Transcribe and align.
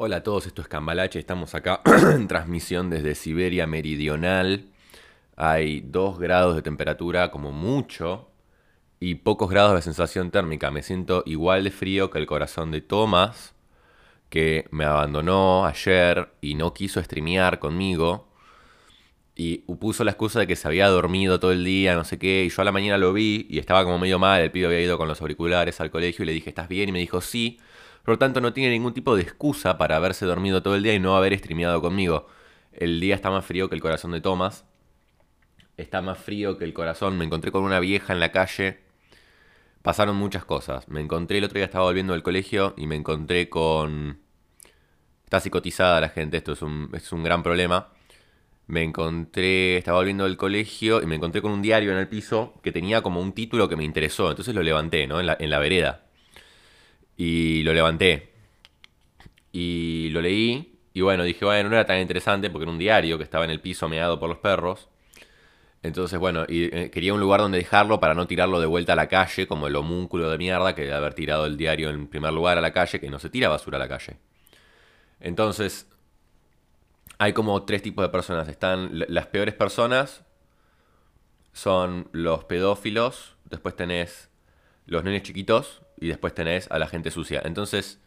Hola 0.00 0.18
a 0.18 0.22
todos, 0.22 0.46
esto 0.46 0.62
es 0.62 0.68
Cambalache, 0.68 1.18
estamos 1.18 1.56
acá 1.56 1.82
en 2.14 2.28
transmisión 2.28 2.88
desde 2.88 3.16
Siberia 3.16 3.66
Meridional. 3.66 4.66
Hay 5.34 5.80
2 5.80 6.20
grados 6.20 6.54
de 6.54 6.62
temperatura 6.62 7.32
como 7.32 7.50
mucho 7.50 8.30
y 9.00 9.16
pocos 9.16 9.50
grados 9.50 9.74
de 9.74 9.82
sensación 9.82 10.30
térmica. 10.30 10.70
Me 10.70 10.84
siento 10.84 11.24
igual 11.26 11.64
de 11.64 11.72
frío 11.72 12.10
que 12.10 12.20
el 12.20 12.26
corazón 12.26 12.70
de 12.70 12.80
Thomas, 12.80 13.56
que 14.28 14.68
me 14.70 14.84
abandonó 14.84 15.66
ayer 15.66 16.28
y 16.40 16.54
no 16.54 16.74
quiso 16.74 17.02
streamear 17.02 17.58
conmigo. 17.58 18.28
Y 19.34 19.58
puso 19.80 20.04
la 20.04 20.12
excusa 20.12 20.38
de 20.38 20.46
que 20.46 20.54
se 20.54 20.68
había 20.68 20.86
dormido 20.86 21.40
todo 21.40 21.50
el 21.50 21.64
día, 21.64 21.96
no 21.96 22.04
sé 22.04 22.20
qué. 22.20 22.44
Y 22.44 22.50
yo 22.50 22.62
a 22.62 22.64
la 22.64 22.70
mañana 22.72 22.98
lo 22.98 23.12
vi 23.12 23.48
y 23.50 23.58
estaba 23.58 23.82
como 23.82 23.98
medio 23.98 24.20
mal. 24.20 24.42
El 24.42 24.52
pibe 24.52 24.66
había 24.66 24.80
ido 24.80 24.96
con 24.96 25.08
los 25.08 25.20
auriculares 25.20 25.80
al 25.80 25.90
colegio 25.90 26.22
y 26.22 26.26
le 26.26 26.32
dije, 26.32 26.50
¿estás 26.50 26.68
bien? 26.68 26.88
Y 26.88 26.92
me 26.92 27.00
dijo, 27.00 27.20
sí. 27.20 27.58
Por 28.04 28.14
lo 28.14 28.18
tanto, 28.18 28.40
no 28.40 28.52
tiene 28.52 28.70
ningún 28.70 28.94
tipo 28.94 29.16
de 29.16 29.22
excusa 29.22 29.78
para 29.78 29.96
haberse 29.96 30.24
dormido 30.26 30.62
todo 30.62 30.74
el 30.76 30.82
día 30.82 30.94
y 30.94 31.00
no 31.00 31.16
haber 31.16 31.38
streameado 31.38 31.80
conmigo. 31.80 32.26
El 32.72 33.00
día 33.00 33.14
está 33.14 33.30
más 33.30 33.44
frío 33.44 33.68
que 33.68 33.74
el 33.74 33.80
corazón 33.80 34.12
de 34.12 34.20
Thomas. 34.20 34.64
Está 35.76 36.02
más 36.02 36.18
frío 36.18 36.58
que 36.58 36.64
el 36.64 36.74
corazón. 36.74 37.18
Me 37.18 37.24
encontré 37.24 37.52
con 37.52 37.64
una 37.64 37.80
vieja 37.80 38.12
en 38.12 38.20
la 38.20 38.32
calle. 38.32 38.80
Pasaron 39.82 40.16
muchas 40.16 40.44
cosas. 40.44 40.88
Me 40.88 41.00
encontré 41.00 41.38
el 41.38 41.44
otro 41.44 41.56
día, 41.56 41.64
estaba 41.64 41.84
volviendo 41.84 42.12
del 42.12 42.22
colegio 42.22 42.74
y 42.76 42.86
me 42.86 42.96
encontré 42.96 43.48
con... 43.48 44.20
Está 45.24 45.40
psicotizada 45.40 46.00
la 46.00 46.08
gente, 46.08 46.38
esto 46.38 46.52
es 46.52 46.62
un, 46.62 46.90
es 46.94 47.12
un 47.12 47.22
gran 47.22 47.42
problema. 47.42 47.88
Me 48.66 48.82
encontré, 48.82 49.78
estaba 49.78 49.98
volviendo 49.98 50.24
del 50.24 50.36
colegio 50.36 51.02
y 51.02 51.06
me 51.06 51.16
encontré 51.16 51.40
con 51.42 51.52
un 51.52 51.62
diario 51.62 51.92
en 51.92 51.98
el 51.98 52.08
piso 52.08 52.54
que 52.62 52.72
tenía 52.72 53.02
como 53.02 53.20
un 53.20 53.32
título 53.32 53.68
que 53.68 53.76
me 53.76 53.84
interesó. 53.84 54.30
Entonces 54.30 54.54
lo 54.54 54.62
levanté, 54.62 55.06
¿no? 55.06 55.20
En 55.20 55.26
la, 55.26 55.36
en 55.38 55.50
la 55.50 55.58
vereda. 55.58 56.07
Y 57.18 57.62
lo 57.64 57.74
levanté. 57.74 58.32
Y 59.52 60.08
lo 60.12 60.22
leí. 60.22 60.78
Y 60.94 61.02
bueno, 61.02 61.24
dije, 61.24 61.44
bueno, 61.44 61.68
no 61.68 61.74
era 61.74 61.84
tan 61.84 61.98
interesante 61.98 62.48
porque 62.48 62.62
era 62.62 62.72
un 62.72 62.78
diario 62.78 63.18
que 63.18 63.24
estaba 63.24 63.44
en 63.44 63.50
el 63.50 63.60
piso 63.60 63.88
meado 63.88 64.18
por 64.18 64.30
los 64.30 64.38
perros. 64.38 64.88
Entonces, 65.82 66.18
bueno, 66.18 66.44
y, 66.48 66.74
eh, 66.74 66.90
quería 66.90 67.14
un 67.14 67.20
lugar 67.20 67.40
donde 67.40 67.58
dejarlo 67.58 68.00
para 68.00 68.14
no 68.14 68.26
tirarlo 68.26 68.60
de 68.60 68.66
vuelta 68.66 68.94
a 68.94 68.96
la 68.96 69.08
calle, 69.08 69.46
como 69.46 69.66
el 69.66 69.76
homúnculo 69.76 70.30
de 70.30 70.38
mierda 70.38 70.74
que 70.74 70.82
debe 70.82 70.94
haber 70.94 71.14
tirado 71.14 71.46
el 71.46 71.56
diario 71.56 71.90
en 71.90 72.08
primer 72.08 72.32
lugar 72.32 72.56
a 72.56 72.60
la 72.60 72.72
calle, 72.72 72.98
que 73.00 73.10
no 73.10 73.18
se 73.18 73.30
tira 73.30 73.48
basura 73.48 73.76
a 73.76 73.80
la 73.80 73.88
calle. 73.88 74.16
Entonces, 75.20 75.88
hay 77.18 77.32
como 77.32 77.64
tres 77.64 77.82
tipos 77.82 78.04
de 78.04 78.08
personas. 78.08 78.48
Están 78.48 78.90
las 78.92 79.26
peores 79.26 79.54
personas, 79.54 80.24
son 81.52 82.08
los 82.12 82.44
pedófilos, 82.44 83.36
después 83.44 83.74
tenés 83.76 84.30
los 84.86 85.04
nenes 85.04 85.22
chiquitos, 85.22 85.82
y 86.00 86.08
después 86.08 86.34
tenés 86.34 86.70
a 86.70 86.78
la 86.78 86.86
gente 86.86 87.10
sucia. 87.10 87.42
Entonces, 87.44 88.00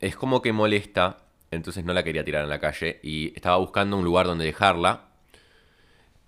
es 0.00 0.16
como 0.16 0.42
que 0.42 0.52
molesta, 0.52 1.18
entonces 1.50 1.84
no 1.84 1.92
la 1.92 2.04
quería 2.04 2.24
tirar 2.24 2.44
en 2.44 2.50
la 2.50 2.60
calle 2.60 3.00
y 3.02 3.32
estaba 3.34 3.56
buscando 3.56 3.96
un 3.96 4.04
lugar 4.04 4.26
donde 4.26 4.44
dejarla. 4.44 5.08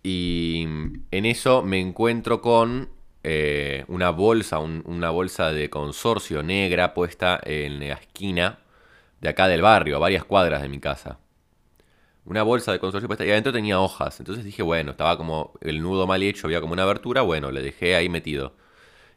Y 0.02 0.62
en 1.10 1.26
eso 1.26 1.62
me 1.62 1.78
encuentro 1.78 2.40
con 2.40 2.88
eh, 3.22 3.84
una 3.88 4.10
bolsa, 4.10 4.58
una 4.60 5.10
bolsa 5.10 5.52
de 5.52 5.68
consorcio 5.68 6.42
negra 6.42 6.94
puesta 6.94 7.38
en 7.44 7.80
la 7.80 7.94
esquina 7.94 8.60
de 9.20 9.28
acá 9.28 9.46
del 9.48 9.62
barrio, 9.62 9.96
a 9.96 9.98
varias 9.98 10.24
cuadras 10.24 10.62
de 10.62 10.68
mi 10.68 10.80
casa. 10.80 11.18
Una 12.24 12.42
bolsa 12.42 12.72
de 12.72 12.78
consorcio 12.78 13.08
puesta 13.08 13.24
y 13.24 13.30
adentro 13.30 13.52
tenía 13.52 13.80
hojas. 13.80 14.20
Entonces 14.20 14.44
dije, 14.44 14.62
bueno, 14.62 14.92
estaba 14.92 15.16
como 15.16 15.52
el 15.60 15.82
nudo 15.82 16.06
mal 16.06 16.22
hecho, 16.22 16.46
había 16.46 16.60
como 16.60 16.72
una 16.72 16.84
abertura, 16.84 17.22
bueno, 17.22 17.50
le 17.50 17.62
dejé 17.62 17.96
ahí 17.96 18.08
metido. 18.08 18.54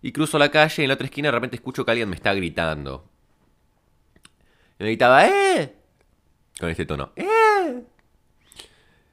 Y 0.03 0.11
cruzo 0.11 0.37
la 0.37 0.51
calle 0.51 0.83
y 0.83 0.85
en 0.85 0.89
la 0.89 0.95
otra 0.95 1.05
esquina 1.05 1.29
de 1.29 1.31
repente 1.31 1.55
escucho 1.55 1.85
que 1.85 1.91
alguien 1.91 2.09
me 2.09 2.15
está 2.15 2.33
gritando. 2.33 3.09
Y 4.77 4.83
me 4.83 4.89
gritaba, 4.89 5.25
¡eh! 5.25 5.73
Con 6.59 6.69
este 6.69 6.85
tono, 6.85 7.13
¡eh! 7.15 7.81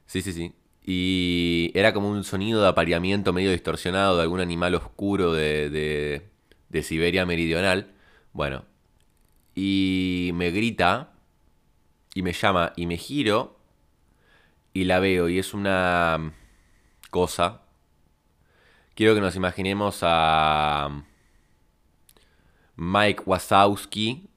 Sí, 0.07 0.21
sí, 0.21 0.33
sí. 0.33 0.53
Y 0.85 1.71
era 1.75 1.95
como 1.95 2.11
un 2.11 2.25
sonido 2.25 2.61
de 2.61 2.69
apareamiento 2.69 3.33
medio 3.33 3.53
distorsionado 3.53 4.17
de 4.17 4.23
algún 4.23 4.41
animal 4.41 4.75
oscuro 4.75 5.33
de, 5.33 5.71
de, 5.71 6.29
de 6.69 6.83
Siberia 6.83 7.25
meridional. 7.25 7.93
Bueno. 8.33 8.65
Y 9.55 10.33
me 10.35 10.51
grita 10.51 11.13
y 12.15 12.23
me 12.23 12.33
llama 12.33 12.73
y 12.75 12.87
me 12.87 12.97
giro 12.97 13.61
y 14.73 14.85
la 14.85 14.99
veo 14.99 15.29
y 15.29 15.39
es 15.39 15.55
una 15.55 16.33
cosa 17.11 17.63
quiero 18.95 19.15
que 19.15 19.21
nos 19.21 19.37
imaginemos 19.37 20.01
a 20.03 21.05
Mike 22.77 23.23
Wazowski 23.27 24.29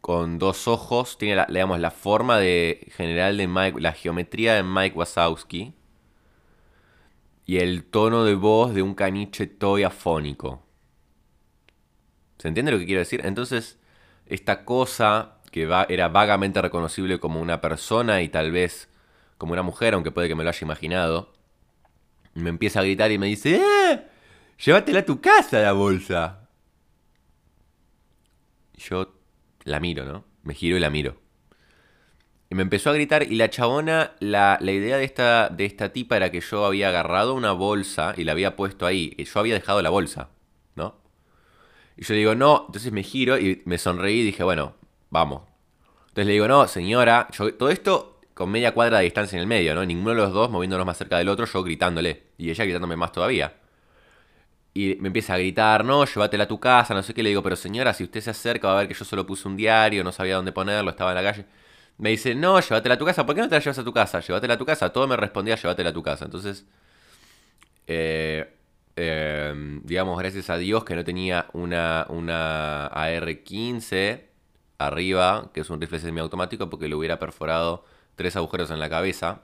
con 0.00 0.38
dos 0.38 0.68
ojos. 0.68 1.18
Tiene, 1.18 1.36
la, 1.36 1.46
la 1.48 1.90
forma 1.90 2.38
de, 2.38 2.90
general 2.96 3.36
de 3.36 3.46
Mike, 3.46 3.80
la 3.80 3.92
geometría 3.92 4.54
de 4.54 4.62
Mike 4.62 4.96
Wazowski. 4.96 5.74
Y 7.46 7.58
el 7.58 7.84
tono 7.84 8.24
de 8.24 8.34
voz 8.34 8.74
de 8.74 8.82
un 8.82 8.94
caniche 8.94 9.46
toy 9.46 9.82
afónico. 9.82 10.62
¿Se 12.38 12.48
entiende 12.48 12.72
lo 12.72 12.78
que 12.78 12.86
quiero 12.86 13.00
decir? 13.00 13.22
Entonces, 13.24 13.78
esta 14.26 14.64
cosa 14.64 15.38
que 15.50 15.66
va, 15.66 15.86
era 15.88 16.08
vagamente 16.08 16.60
reconocible 16.60 17.18
como 17.18 17.40
una 17.40 17.60
persona 17.60 18.22
y 18.22 18.28
tal 18.28 18.52
vez 18.52 18.88
como 19.38 19.52
una 19.52 19.62
mujer, 19.62 19.94
aunque 19.94 20.10
puede 20.10 20.28
que 20.28 20.34
me 20.34 20.44
lo 20.44 20.50
haya 20.50 20.64
imaginado, 20.64 21.32
me 22.38 22.50
empieza 22.50 22.80
a 22.80 22.84
gritar 22.84 23.10
y 23.12 23.18
me 23.18 23.26
dice, 23.26 23.56
¡eh! 23.56 24.02
Llévatela 24.64 25.00
a 25.00 25.04
tu 25.04 25.20
casa 25.20 25.60
la 25.60 25.72
bolsa. 25.72 26.48
yo 28.76 29.14
la 29.64 29.80
miro, 29.80 30.04
¿no? 30.04 30.24
Me 30.42 30.54
giro 30.54 30.76
y 30.76 30.80
la 30.80 30.90
miro. 30.90 31.20
Y 32.50 32.54
me 32.54 32.62
empezó 32.62 32.90
a 32.90 32.94
gritar 32.94 33.24
y 33.24 33.36
la 33.36 33.50
chabona, 33.50 34.12
la, 34.20 34.58
idea 34.62 34.96
de 34.96 35.04
esta, 35.04 35.48
de 35.50 35.66
esta 35.66 35.92
tipa 35.92 36.16
era 36.16 36.30
que 36.30 36.40
yo 36.40 36.64
había 36.64 36.88
agarrado 36.88 37.34
una 37.34 37.52
bolsa 37.52 38.14
y 38.16 38.24
la 38.24 38.32
había 38.32 38.56
puesto 38.56 38.86
ahí. 38.86 39.14
Y 39.18 39.24
yo 39.24 39.40
había 39.40 39.54
dejado 39.54 39.82
la 39.82 39.90
bolsa, 39.90 40.30
¿no? 40.74 40.96
Y 41.96 42.04
yo 42.04 42.14
le 42.14 42.20
digo, 42.20 42.34
no, 42.34 42.64
entonces 42.66 42.90
me 42.90 43.02
giro 43.02 43.38
y 43.38 43.62
me 43.66 43.76
sonreí 43.76 44.20
y 44.20 44.24
dije, 44.24 44.44
bueno, 44.44 44.76
vamos. 45.10 45.42
Entonces 46.08 46.26
le 46.26 46.32
digo, 46.32 46.48
no, 46.48 46.66
señora, 46.66 47.28
yo, 47.32 47.52
todo 47.54 47.70
esto 47.70 48.17
con 48.38 48.50
media 48.50 48.72
cuadra 48.72 48.98
de 48.98 49.04
distancia 49.04 49.34
en 49.34 49.40
el 49.40 49.48
medio, 49.48 49.74
¿no? 49.74 49.84
Ninguno 49.84 50.10
de 50.10 50.16
los 50.16 50.32
dos 50.32 50.48
moviéndonos 50.48 50.86
más 50.86 50.96
cerca 50.96 51.18
del 51.18 51.28
otro, 51.28 51.44
yo 51.44 51.64
gritándole. 51.64 52.22
Y 52.38 52.50
ella 52.50 52.62
gritándome 52.62 52.94
más 52.94 53.10
todavía. 53.10 53.52
Y 54.72 54.96
me 55.00 55.08
empieza 55.08 55.34
a 55.34 55.38
gritar, 55.38 55.84
no, 55.84 56.04
llévatela 56.04 56.44
a 56.44 56.46
tu 56.46 56.60
casa, 56.60 56.94
no 56.94 57.02
sé 57.02 57.12
qué. 57.14 57.24
Le 57.24 57.30
digo, 57.30 57.42
pero 57.42 57.56
señora, 57.56 57.92
si 57.92 58.04
usted 58.04 58.20
se 58.20 58.30
acerca 58.30 58.68
va 58.68 58.74
a 58.74 58.76
ver 58.78 58.86
que 58.86 58.94
yo 58.94 59.04
solo 59.04 59.26
puse 59.26 59.48
un 59.48 59.56
diario, 59.56 60.04
no 60.04 60.12
sabía 60.12 60.36
dónde 60.36 60.52
ponerlo, 60.52 60.90
estaba 60.90 61.10
en 61.10 61.16
la 61.16 61.32
calle. 61.32 61.46
Me 61.96 62.10
dice, 62.10 62.36
no, 62.36 62.60
llévatela 62.60 62.94
a 62.94 62.98
tu 62.98 63.04
casa. 63.04 63.26
¿Por 63.26 63.34
qué 63.34 63.40
no 63.40 63.48
te 63.48 63.56
la 63.56 63.60
llevas 63.60 63.78
a 63.80 63.84
tu 63.84 63.92
casa? 63.92 64.20
Llévatela 64.20 64.54
a 64.54 64.58
tu 64.58 64.64
casa. 64.64 64.92
Todo 64.92 65.08
me 65.08 65.16
respondía, 65.16 65.56
llévatela 65.56 65.90
a 65.90 65.92
tu 65.92 66.04
casa. 66.04 66.24
Entonces, 66.24 66.64
eh, 67.88 68.54
eh, 68.94 69.80
digamos, 69.82 70.16
gracias 70.16 70.48
a 70.48 70.58
Dios 70.58 70.84
que 70.84 70.94
no 70.94 71.02
tenía 71.02 71.46
una, 71.54 72.06
una 72.08 72.86
AR-15 72.86 74.22
arriba, 74.78 75.50
que 75.52 75.62
es 75.62 75.70
un 75.70 75.80
rifle 75.80 75.98
semiautomático, 75.98 76.70
porque 76.70 76.86
lo 76.86 76.98
hubiera 76.98 77.18
perforado 77.18 77.84
tres 78.18 78.36
agujeros 78.36 78.70
en 78.70 78.80
la 78.80 78.90
cabeza. 78.90 79.42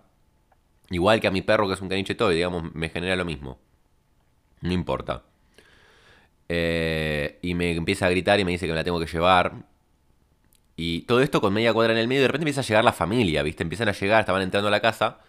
Igual 0.91 1.21
que 1.21 1.29
a 1.29 1.31
mi 1.31 1.41
perro, 1.41 1.67
que 1.67 1.75
es 1.75 1.81
un 1.81 1.89
caniche 1.89 2.15
toy, 2.15 2.35
digamos, 2.35 2.75
me 2.75 2.91
genera 2.91 3.17
lo 3.17 3.25
mismo. 3.25 3.59
No 4.61 4.73
importa. 4.73 5.23
Eh, 6.49 7.39
y 7.41 7.55
me 7.55 7.73
empieza 7.73 8.07
a 8.07 8.11
gritar 8.11 8.39
y 8.41 8.45
me 8.45 8.51
dice 8.51 8.67
que 8.67 8.73
me 8.73 8.77
la 8.77 8.84
tengo 8.84 9.01
que 9.01 9.07
llevar. 9.07 9.55
Y 10.77 11.03
todo 11.03 11.21
esto 11.21 11.41
con 11.41 11.55
media 11.55 11.73
cuadra 11.73 11.95
en 11.95 11.99
el 12.01 12.09
medio. 12.09 12.21
Y 12.21 12.23
de 12.23 12.29
repente 12.29 12.43
empieza 12.43 12.61
a 12.61 12.65
llegar 12.65 12.84
la 12.84 12.93
familia, 12.93 13.43
¿viste? 13.43 13.63
Empiezan 13.63 13.89
a 13.89 13.93
llegar, 13.93 14.21
estaban 14.21 14.43
entrando 14.43 14.69
a 14.69 14.71
la 14.71 14.81
casa. 14.81 15.21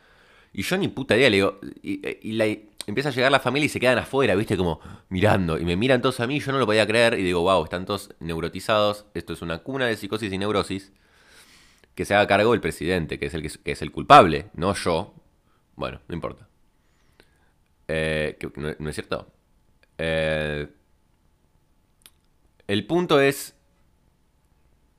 Y 0.52 0.64
yo 0.64 0.78
ni 0.78 0.88
puta 0.90 1.16
idea, 1.16 1.30
le 1.30 1.38
digo. 1.38 1.60
Y, 1.84 2.02
empieza 2.88 3.10
a 3.10 3.12
llegar 3.12 3.32
la 3.32 3.40
familia 3.40 3.68
y 3.68 3.70
se 3.70 3.80
quedan 3.80 4.00
afuera, 4.00 4.36
¿viste? 4.36 4.58
Como 4.58 4.82
mirando. 5.10 5.58
Y 5.60 5.66
me 5.66 5.76
miran 5.78 6.02
todos 6.02 6.20
a 6.20 6.28
mí, 6.28 6.40
yo 6.40 6.52
no 6.52 6.58
lo 6.58 6.66
podía 6.66 6.88
creer. 6.88 7.20
Y 7.20 7.24
digo, 7.24 7.42
wow, 7.42 7.64
están 7.64 7.86
todos 7.86 8.10
neurotizados. 8.20 9.06
Esto 9.14 9.34
es 9.34 9.42
una 9.42 9.60
cuna 9.60 9.86
de 9.86 9.96
psicosis 9.96 10.34
y 10.34 10.38
neurosis 10.38 10.92
que 11.96 12.06
se 12.06 12.14
haga 12.14 12.28
cargo 12.28 12.54
el 12.54 12.62
presidente, 12.62 13.18
que 13.18 13.28
es 13.28 13.34
el, 13.34 13.42
que 13.42 13.72
es 13.72 13.82
el 13.82 13.92
culpable, 13.92 14.50
no 14.54 14.74
yo. 14.74 15.16
Bueno, 15.76 16.02
no 16.08 16.14
importa. 16.14 16.48
Eh, 17.88 18.38
no, 18.80 18.90
es 18.90 18.96
cierto? 18.96 19.32
Eh, 19.98 20.68
el 22.68 22.86
punto 22.86 23.20
es... 23.20 23.56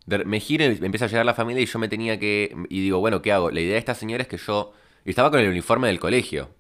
Me 0.07 0.39
giro 0.39 0.65
y 0.65 0.79
me 0.79 0.87
empieza 0.87 1.07
a 1.07 1.09
llegar 1.09 1.27
la 1.27 1.35
familia 1.35 1.63
y 1.63 1.67
yo 1.67 1.79
me 1.79 1.89
tenía 1.89 2.19
que... 2.19 2.57
Y 2.71 2.81
digo, 2.81 3.01
bueno, 3.01 3.23
¿qué 3.23 3.33
hago? 3.33 3.51
La 3.51 3.61
idea 3.61 3.73
de 3.73 3.79
esta 3.79 3.95
señora 3.95 4.23
es 4.23 4.29
que 4.29 4.39
yo... 4.39 4.73
Estaba 5.05 5.31
con 5.31 5.41
el 5.41 5.49
uniforme 5.49 5.89
del 5.89 6.01
colegio. 6.01 6.51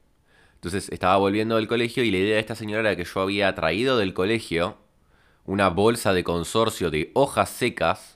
Entonces 0.54 0.88
estaba 0.90 1.16
volviendo 1.16 1.56
del 1.56 1.68
colegio 1.68 2.04
y 2.04 2.10
la 2.10 2.18
idea 2.18 2.34
de 2.34 2.40
esta 2.40 2.54
señora 2.54 2.80
era 2.80 2.96
que 2.96 3.04
yo 3.04 3.20
había 3.20 3.54
traído 3.54 3.98
del 3.98 4.14
colegio 4.14 4.78
una 5.44 5.68
bolsa 5.68 6.12
de 6.12 6.24
consorcio 6.24 6.90
de 6.90 7.10
hojas 7.14 7.50
secas 7.50 8.15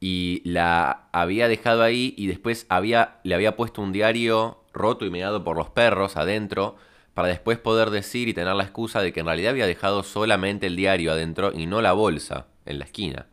y 0.00 0.40
la 0.44 1.08
había 1.12 1.46
dejado 1.46 1.82
ahí 1.82 2.14
y 2.16 2.26
después 2.26 2.66
había, 2.70 3.20
le 3.22 3.34
había 3.34 3.54
puesto 3.54 3.82
un 3.82 3.92
diario 3.92 4.64
roto 4.72 5.04
y 5.04 5.10
meado 5.10 5.44
por 5.44 5.56
los 5.56 5.68
perros 5.70 6.16
adentro 6.16 6.76
para 7.12 7.28
después 7.28 7.58
poder 7.58 7.90
decir 7.90 8.28
y 8.28 8.34
tener 8.34 8.54
la 8.54 8.64
excusa 8.64 9.02
de 9.02 9.12
que 9.12 9.20
en 9.20 9.26
realidad 9.26 9.50
había 9.50 9.66
dejado 9.66 10.02
solamente 10.02 10.66
el 10.66 10.76
diario 10.76 11.12
adentro 11.12 11.52
y 11.54 11.66
no 11.66 11.82
la 11.82 11.92
bolsa 11.92 12.46
en 12.64 12.78
la 12.78 12.86
esquina. 12.86 13.26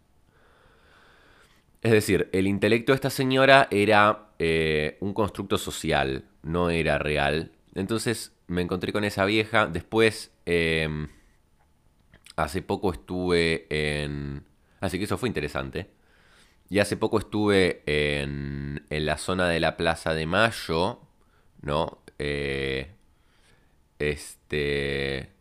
Es 1.82 1.92
decir, 1.92 2.30
el 2.34 2.48
intelecto 2.48 2.92
de 2.92 2.96
esta 2.96 3.10
señora 3.10 3.68
era 3.72 4.32
eh, 4.40 4.98
un 5.00 5.14
constructo 5.14 5.58
social, 5.58 6.26
no 6.44 6.70
era 6.70 6.98
real. 6.98 7.52
Entonces 7.76 8.34
me 8.48 8.62
encontré 8.62 8.92
con 8.92 9.04
esa 9.04 9.24
vieja. 9.26 9.68
Después, 9.68 10.34
em, 10.46 11.08
hace 12.36 12.62
poco 12.62 12.92
estuve 12.92 13.68
en... 13.70 14.44
Así 14.82 14.98
que 14.98 15.06
eso 15.06 15.18
fue 15.18 15.30
interesante. 15.30 15.97
Y 16.70 16.80
hace 16.80 16.98
poco 16.98 17.20
estuve 17.20 17.84
en, 17.86 18.86
en 18.90 19.06
la 19.06 19.18
zona 19.18 19.48
de 19.48 19.60
la 19.60 19.78
Plaza 19.78 20.14
de 20.14 20.26
Mayo, 20.26 21.02
¿no? 21.62 22.00
Eh, 22.20 22.92
este... 24.00 25.32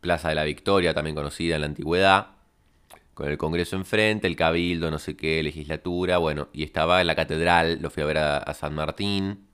Plaza 0.00 0.28
de 0.28 0.36
la 0.36 0.44
Victoria, 0.44 0.94
también 0.94 1.16
conocida 1.16 1.56
en 1.56 1.60
la 1.62 1.66
antigüedad 1.66 2.38
con 3.18 3.28
el 3.28 3.36
Congreso 3.36 3.74
enfrente, 3.74 4.28
el 4.28 4.36
Cabildo, 4.36 4.92
no 4.92 5.00
sé 5.00 5.16
qué, 5.16 5.42
legislatura, 5.42 6.18
bueno, 6.18 6.50
y 6.52 6.62
estaba 6.62 7.00
en 7.00 7.08
la 7.08 7.16
catedral, 7.16 7.80
lo 7.82 7.90
fui 7.90 8.04
a 8.04 8.06
ver 8.06 8.18
a, 8.18 8.54
San 8.54 8.76
Martín, 8.76 9.48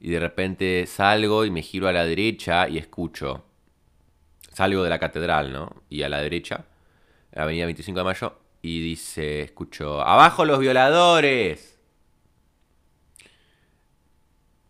y 0.00 0.10
de 0.10 0.18
repente 0.18 0.84
salgo 0.88 1.44
y 1.44 1.52
me 1.52 1.62
giro 1.62 1.86
a 1.86 1.92
la 1.92 2.04
derecha 2.04 2.68
y 2.68 2.78
escucho, 2.78 3.44
salgo 4.52 4.82
de 4.82 4.90
la 4.90 4.98
catedral, 4.98 5.52
¿no? 5.52 5.84
Y 5.88 6.02
a 6.02 6.08
la 6.08 6.20
derecha, 6.20 6.64
Avenida 7.32 7.66
25 7.66 8.00
de 8.00 8.04
Mayo, 8.04 8.38
y 8.62 8.80
dice, 8.82 9.42
escucho, 9.42 10.00
abajo 10.02 10.44
los 10.44 10.58
violadores. 10.58 11.78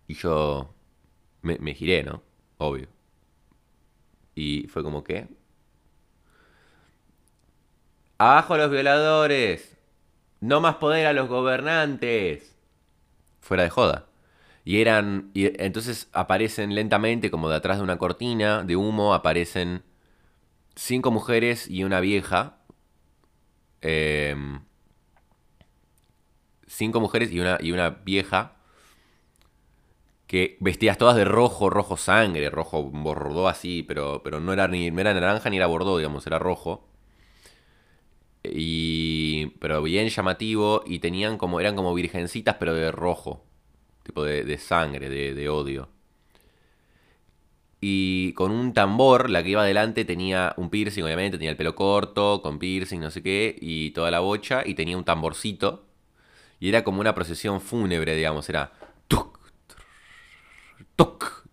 Y 0.06 0.14
yo 0.14 0.75
me, 1.42 1.58
me 1.58 1.75
giré, 1.75 2.02
¿no? 2.02 2.22
Obvio. 2.58 2.88
Y 4.34 4.66
fue 4.69 4.82
como 4.82 5.04
que, 5.04 5.28
Abajo 8.20 8.58
los 8.58 8.70
violadores. 8.70 9.78
No 10.40 10.60
más 10.60 10.75
poder 10.75 11.06
a 11.06 11.14
los 11.14 11.26
gobernantes. 11.26 12.54
Fuera 13.40 13.62
de 13.62 13.70
joda. 13.70 14.08
Y 14.62 14.82
eran. 14.82 15.31
Y 15.32 15.46
entonces 15.64 16.10
aparecen 16.12 16.75
lentamente, 16.75 17.31
como 17.31 17.48
de 17.48 17.56
atrás 17.56 17.78
de 17.78 17.82
una 17.82 17.96
cortina 17.96 18.62
de 18.62 18.76
humo, 18.76 19.14
aparecen 19.14 19.84
cinco 20.76 21.10
mujeres 21.10 21.66
y 21.66 21.82
una 21.84 22.00
vieja. 22.00 22.58
Em, 23.82 24.60
cinco 26.66 27.00
mujeres 27.00 27.32
y 27.32 27.40
una, 27.40 27.58
y 27.60 27.72
una 27.72 27.90
vieja. 27.90 28.56
Que 30.26 30.56
vestidas 30.60 30.96
todas 30.96 31.16
de 31.16 31.24
rojo, 31.24 31.70
rojo 31.70 31.96
sangre, 31.96 32.50
rojo 32.50 32.84
bordó 32.84 33.48
así, 33.48 33.82
pero, 33.82 34.22
pero 34.22 34.40
no, 34.40 34.52
era 34.52 34.68
ni, 34.68 34.86
era 34.86 35.12
naranja 35.12 35.50
ni 35.50 35.56
era 35.56 35.66
bordó, 35.66 35.98
digamos, 35.98 36.26
era 36.26 36.38
rojo. 36.38 36.86
Y, 38.42 39.48
pero 39.60 39.82
bien 39.82 40.08
llamativo 40.08 40.82
y 40.86 40.98
tenían 41.00 41.36
como, 41.36 41.60
eran 41.60 41.76
como 41.76 41.92
virgencitas 41.94 42.56
pero 42.58 42.74
de 42.74 42.90
rojo, 42.90 43.44
tipo 44.02 44.24
de, 44.24 44.58
sangre, 44.58 45.10
de, 45.10 45.48
odio. 45.48 45.88
Y 47.80 48.32
con 48.34 48.50
un 48.52 48.74
tambor, 48.74 49.30
la 49.30 49.42
que 49.42 49.50
iba 49.50 49.62
adelante 49.62 50.04
tenía 50.04 50.54
un 50.56 50.70
piercing, 50.70 51.02
obviamente, 51.04 51.38
tenía 51.38 51.50
el 51.50 51.56
pelo 51.56 51.74
corto, 51.74 52.42
con 52.42 52.58
piercing, 52.58 53.00
no 53.00 53.10
sé 53.10 53.22
qué, 53.22 53.56
y 53.60 53.90
toda 53.92 54.10
la 54.10 54.20
bocha, 54.20 54.62
y 54.66 54.74
tenía 54.74 54.96
un 54.96 55.04
tamborcito. 55.04 55.86
Y 56.60 56.68
era 56.68 56.84
como 56.84 57.00
una 57.00 57.14
procesión 57.14 57.60
fúnebre, 57.60 58.14
digamos, 58.16 58.48
era... 58.50 58.72
Tuc, 59.08 59.38
tuc, 60.96 61.44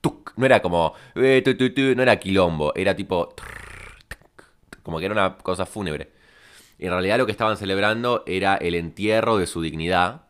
tuc. 0.00 0.32
No 0.36 0.46
era 0.46 0.60
como... 0.60 0.94
Eh, 1.14 1.42
no 1.96 2.02
era 2.02 2.18
quilombo, 2.18 2.72
era 2.74 2.96
tipo 2.96 3.34
como 4.82 4.98
que 4.98 5.04
era 5.06 5.14
una 5.14 5.36
cosa 5.38 5.66
fúnebre. 5.66 6.10
En 6.78 6.90
realidad 6.90 7.18
lo 7.18 7.26
que 7.26 7.32
estaban 7.32 7.56
celebrando 7.56 8.24
era 8.26 8.56
el 8.56 8.74
entierro 8.74 9.36
de 9.36 9.46
su 9.46 9.60
dignidad. 9.60 10.22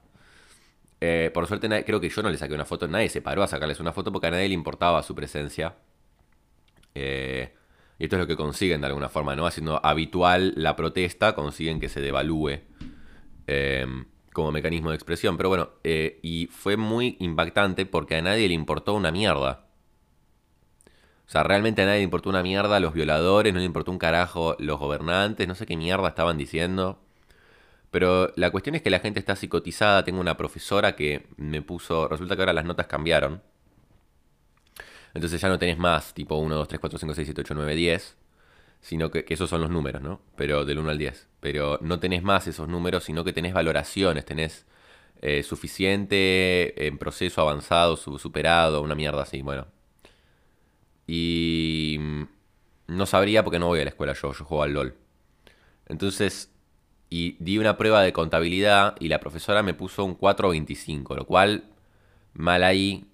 Eh, 1.00 1.30
por 1.32 1.46
suerte, 1.46 1.84
creo 1.84 2.00
que 2.00 2.10
yo 2.10 2.22
no 2.22 2.30
le 2.30 2.36
saqué 2.36 2.54
una 2.54 2.66
foto, 2.66 2.86
nadie 2.86 3.08
se 3.08 3.22
paró 3.22 3.42
a 3.42 3.46
sacarles 3.46 3.80
una 3.80 3.92
foto 3.92 4.12
porque 4.12 4.26
a 4.26 4.30
nadie 4.30 4.48
le 4.48 4.54
importaba 4.54 5.02
su 5.02 5.14
presencia. 5.14 5.74
Eh, 6.94 7.54
y 7.98 8.04
esto 8.04 8.16
es 8.16 8.20
lo 8.20 8.26
que 8.26 8.36
consiguen 8.36 8.80
de 8.80 8.86
alguna 8.86 9.08
forma, 9.08 9.34
¿no? 9.34 9.46
Haciendo 9.46 9.84
habitual 9.84 10.52
la 10.56 10.76
protesta, 10.76 11.34
consiguen 11.34 11.80
que 11.80 11.88
se 11.88 12.00
devalúe 12.00 12.60
eh, 13.46 13.86
como 14.32 14.52
mecanismo 14.52 14.90
de 14.90 14.96
expresión. 14.96 15.36
Pero 15.36 15.48
bueno, 15.48 15.70
y 15.84 16.48
fue 16.50 16.76
muy 16.76 17.16
impactante 17.20 17.86
porque 17.86 18.16
a 18.16 18.22
nadie 18.22 18.48
le 18.48 18.54
importó 18.54 18.94
una 18.94 19.10
mierda. 19.10 19.66
O 21.26 21.32
sea, 21.32 21.44
realmente 21.44 21.82
a 21.82 21.84
nadie 21.84 21.98
le 21.98 22.04
importó 22.04 22.28
una 22.28 22.42
mierda 22.42 22.80
los 22.80 22.92
violadores, 22.92 23.52
no 23.52 23.60
le 23.60 23.64
importó 23.64 23.92
un 23.92 23.98
carajo 23.98 24.56
los 24.58 24.80
gobernantes, 24.80 25.46
no 25.46 25.54
sé 25.54 25.64
qué 25.64 25.76
mierda 25.76 26.08
estaban 26.08 26.36
diciendo. 26.36 26.98
Pero 27.90 28.32
la 28.36 28.50
cuestión 28.50 28.76
es 28.76 28.82
que 28.82 28.90
la 28.90 29.00
gente 29.00 29.18
está 29.18 29.36
psicotizada. 29.36 30.04
Tengo 30.04 30.20
una 30.20 30.36
profesora 30.36 30.96
que 30.96 31.26
me 31.36 31.62
puso. 31.62 32.08
Resulta 32.08 32.36
que 32.36 32.42
ahora 32.42 32.52
las 32.52 32.64
notas 32.64 32.86
cambiaron. 32.86 33.42
Entonces 35.14 35.40
ya 35.40 35.48
no 35.48 35.58
tenés 35.58 35.78
más 35.78 36.14
tipo 36.14 36.36
1, 36.36 36.54
2, 36.54 36.68
3, 36.68 36.80
4, 36.80 36.98
5, 36.98 37.14
6, 37.14 37.26
7, 37.26 37.40
8, 37.42 37.54
9, 37.54 37.74
10. 37.74 38.16
Sino 38.80 39.10
que, 39.10 39.24
esos 39.28 39.50
son 39.50 39.60
los 39.60 39.70
números, 39.70 40.02
¿no? 40.02 40.22
Pero 40.36 40.64
del 40.64 40.78
1 40.78 40.90
al 40.90 40.98
10. 40.98 41.28
Pero 41.40 41.78
no 41.82 41.98
tenés 42.00 42.22
más 42.22 42.46
esos 42.46 42.68
números, 42.68 43.04
sino 43.04 43.24
que 43.24 43.32
tenés 43.32 43.52
valoraciones. 43.54 44.24
Tenés 44.24 44.66
eh, 45.20 45.42
suficiente 45.42 46.86
en 46.86 46.98
proceso 46.98 47.40
avanzado, 47.42 47.96
superado, 47.96 48.82
una 48.82 48.94
mierda 48.94 49.22
así. 49.22 49.42
Bueno, 49.42 49.66
y 51.12 51.96
mm, 51.98 52.22
no 52.86 53.06
sabría 53.06 53.42
porque 53.42 53.58
no 53.58 53.66
voy 53.66 53.80
a 53.80 53.84
la 53.84 53.90
escuela 53.90 54.12
yo, 54.12 54.32
yo 54.32 54.44
juego 54.44 54.62
al 54.62 54.72
LOL. 54.72 54.94
Entonces, 55.86 56.52
y 57.10 57.36
di 57.40 57.58
una 57.58 57.76
prueba 57.76 58.02
de 58.02 58.12
contabilidad 58.12 58.94
y 59.00 59.08
la 59.08 59.18
profesora 59.20 59.62
me 59.62 59.74
puso 59.74 60.04
un 60.04 60.16
4.25, 60.16 61.16
lo 61.16 61.26
cual 61.26 61.64
mal 62.32 62.62
ahí, 62.62 63.04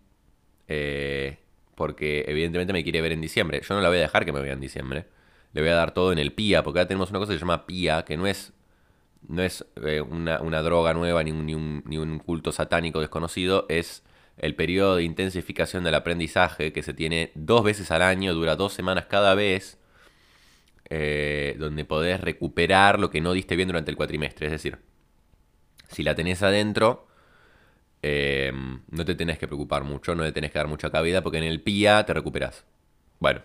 eh, 0.69 1.39
porque 1.75 2.25
evidentemente 2.29 2.75
me 2.75 2.83
quiere 2.83 3.01
ver 3.01 3.13
en 3.13 3.23
diciembre. 3.23 3.63
Yo 3.67 3.75
no 3.75 3.81
la 3.81 3.89
voy 3.89 3.99
a 3.99 4.03
dejar 4.03 4.27
que 4.27 4.33
me 4.33 4.41
vea 4.41 4.53
en 4.53 4.61
diciembre. 4.61 5.07
Le 5.55 5.63
voy 5.63 5.71
a 5.71 5.75
dar 5.75 5.95
todo 5.95 6.13
en 6.13 6.19
el 6.19 6.33
PIA, 6.33 6.63
porque 6.63 6.81
ahora 6.81 6.89
tenemos 6.89 7.11
una 7.11 7.19
cosa 7.19 7.33
que 7.33 7.39
se 7.39 7.41
llama 7.41 7.67
PIA, 7.67 8.05
que 8.05 8.19
no 8.19 8.27
es, 8.27 8.53
no 9.29 9.43
es 9.43 9.65
eh, 9.83 10.03
una, 10.03 10.63
droga 10.63 10.93
nueva 10.93 11.25
ni 11.25 11.33
ni 11.33 11.55
un 11.99 12.19
culto 12.19 12.53
satánico 12.53 13.01
desconocido, 13.01 13.65
es 13.71 14.05
el 14.39 14.55
periodo 14.55 14.97
de 14.97 15.05
intensificación 15.05 15.85
del 15.85 15.95
aprendizaje 15.95 16.73
que 16.73 16.83
se 16.83 16.95
tiene 16.95 17.33
dos 17.35 17.65
veces 17.65 17.91
al 17.91 18.03
año, 18.03 18.35
dura 18.35 18.57
dos 18.57 18.75
semanas 18.75 19.07
cada 19.07 19.35
vez, 19.35 19.79
eh, 20.89 21.57
donde 21.59 21.85
podés 21.85 22.21
recuperar 22.21 22.99
lo 22.99 23.11
que 23.11 23.21
no 23.21 23.33
diste 23.33 23.57
bien 23.57 23.69
durante 23.69 23.91
el 23.91 23.97
cuatrimestre. 23.97 24.47
Es 24.47 24.53
decir, 24.53 24.79
si 25.89 26.03
la 26.03 26.15
tenés 26.15 26.43
adentro, 26.43 27.07
eh, 28.03 28.53
no 28.91 29.05
te 29.05 29.15
tenés 29.15 29.39
que 29.39 29.47
preocupar 29.47 29.85
mucho, 29.85 30.15
no 30.15 30.23
te 30.23 30.33
tenés 30.33 30.53
que 30.53 30.59
dar 30.59 30.69
mucha 30.69 30.91
cabida, 30.91 31.23
porque 31.23 31.39
en 31.39 31.45
el 31.45 31.63
PIA 31.63 32.07
te 32.07 32.15
recuperás. 32.15 32.65
Bueno. 33.19 33.43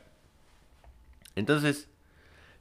Entonces, 1.35 1.89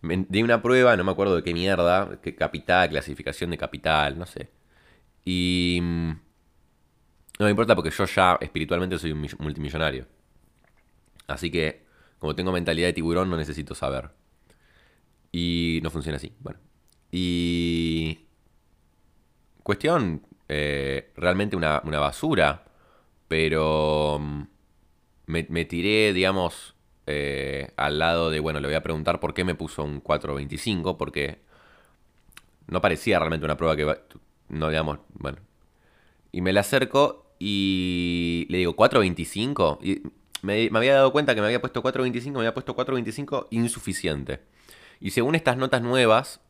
di 0.02 0.42
una 0.42 0.62
prueba, 0.62 0.96
no 0.96 1.04
me 1.04 1.12
acuerdo 1.12 1.36
de 1.36 1.42
qué 1.42 1.52
mierda, 1.52 2.18
qué 2.22 2.34
capital, 2.34 2.88
clasificación 2.88 3.50
de 3.50 3.58
capital, 3.58 4.18
no 4.18 4.26
sé. 4.26 4.50
Y 5.24 5.80
mm, 5.82 6.10
no 7.40 7.44
me 7.46 7.50
importa 7.50 7.74
porque 7.74 7.90
yo 7.90 8.04
ya 8.06 8.38
espiritualmente 8.40 8.98
soy 8.98 9.12
un 9.12 9.26
multimillonario. 9.38 10.06
Así 11.26 11.50
que, 11.50 11.84
como 12.18 12.34
tengo 12.34 12.52
mentalidad 12.52 12.88
de 12.88 12.92
tiburón, 12.92 13.30
no 13.30 13.36
necesito 13.36 13.74
saber. 13.74 14.10
Y 15.32 15.80
no 15.82 15.90
funciona 15.90 16.16
así. 16.16 16.32
Bueno. 16.40 16.58
Y... 17.10 18.26
Cuestión, 19.62 20.26
eh, 20.48 21.12
realmente 21.16 21.56
una, 21.56 21.80
basura. 21.80 22.64
Pero... 23.28 24.18
Mm, 24.20 24.42
me, 25.26 25.64
tiré, 25.64 26.12
digamos, 26.12 26.74
eh, 27.06 27.72
al 27.76 27.98
lado 27.98 28.30
de, 28.30 28.40
bueno, 28.40 28.60
le 28.60 28.66
voy 28.66 28.74
a 28.74 28.82
preguntar 28.82 29.20
por 29.20 29.32
qué 29.32 29.44
me 29.44 29.54
puso 29.54 29.84
un 29.84 30.00
425, 30.00 30.98
porque 30.98 31.38
no 32.66 32.80
parecía 32.80 33.18
realmente 33.18 33.44
una 33.44 33.56
prueba 33.56 33.76
que... 33.76 33.98
No, 34.48 34.68
digamos, 34.68 34.98
bueno. 35.14 35.38
Y 36.32 36.40
me 36.40 36.52
la 36.52 36.60
acerco 36.60 37.34
y 37.38 38.46
le 38.50 38.58
digo, 38.58 38.76
4.25. 38.76 39.78
Y 39.82 40.02
me, 40.42 40.70
había 40.74 40.94
dado 40.94 41.12
cuenta 41.12 41.34
que 41.34 41.40
me 41.40 41.46
había 41.46 41.60
puesto 41.60 41.82
4.25, 41.82 42.32
me 42.32 42.38
había 42.40 42.54
puesto 42.54 42.76
4.25 42.76 43.48
insuficiente. 43.50 44.40
Y 45.00 45.10
según 45.10 45.34
estas 45.34 45.56
notas 45.56 45.82
nuevas, 45.82 46.40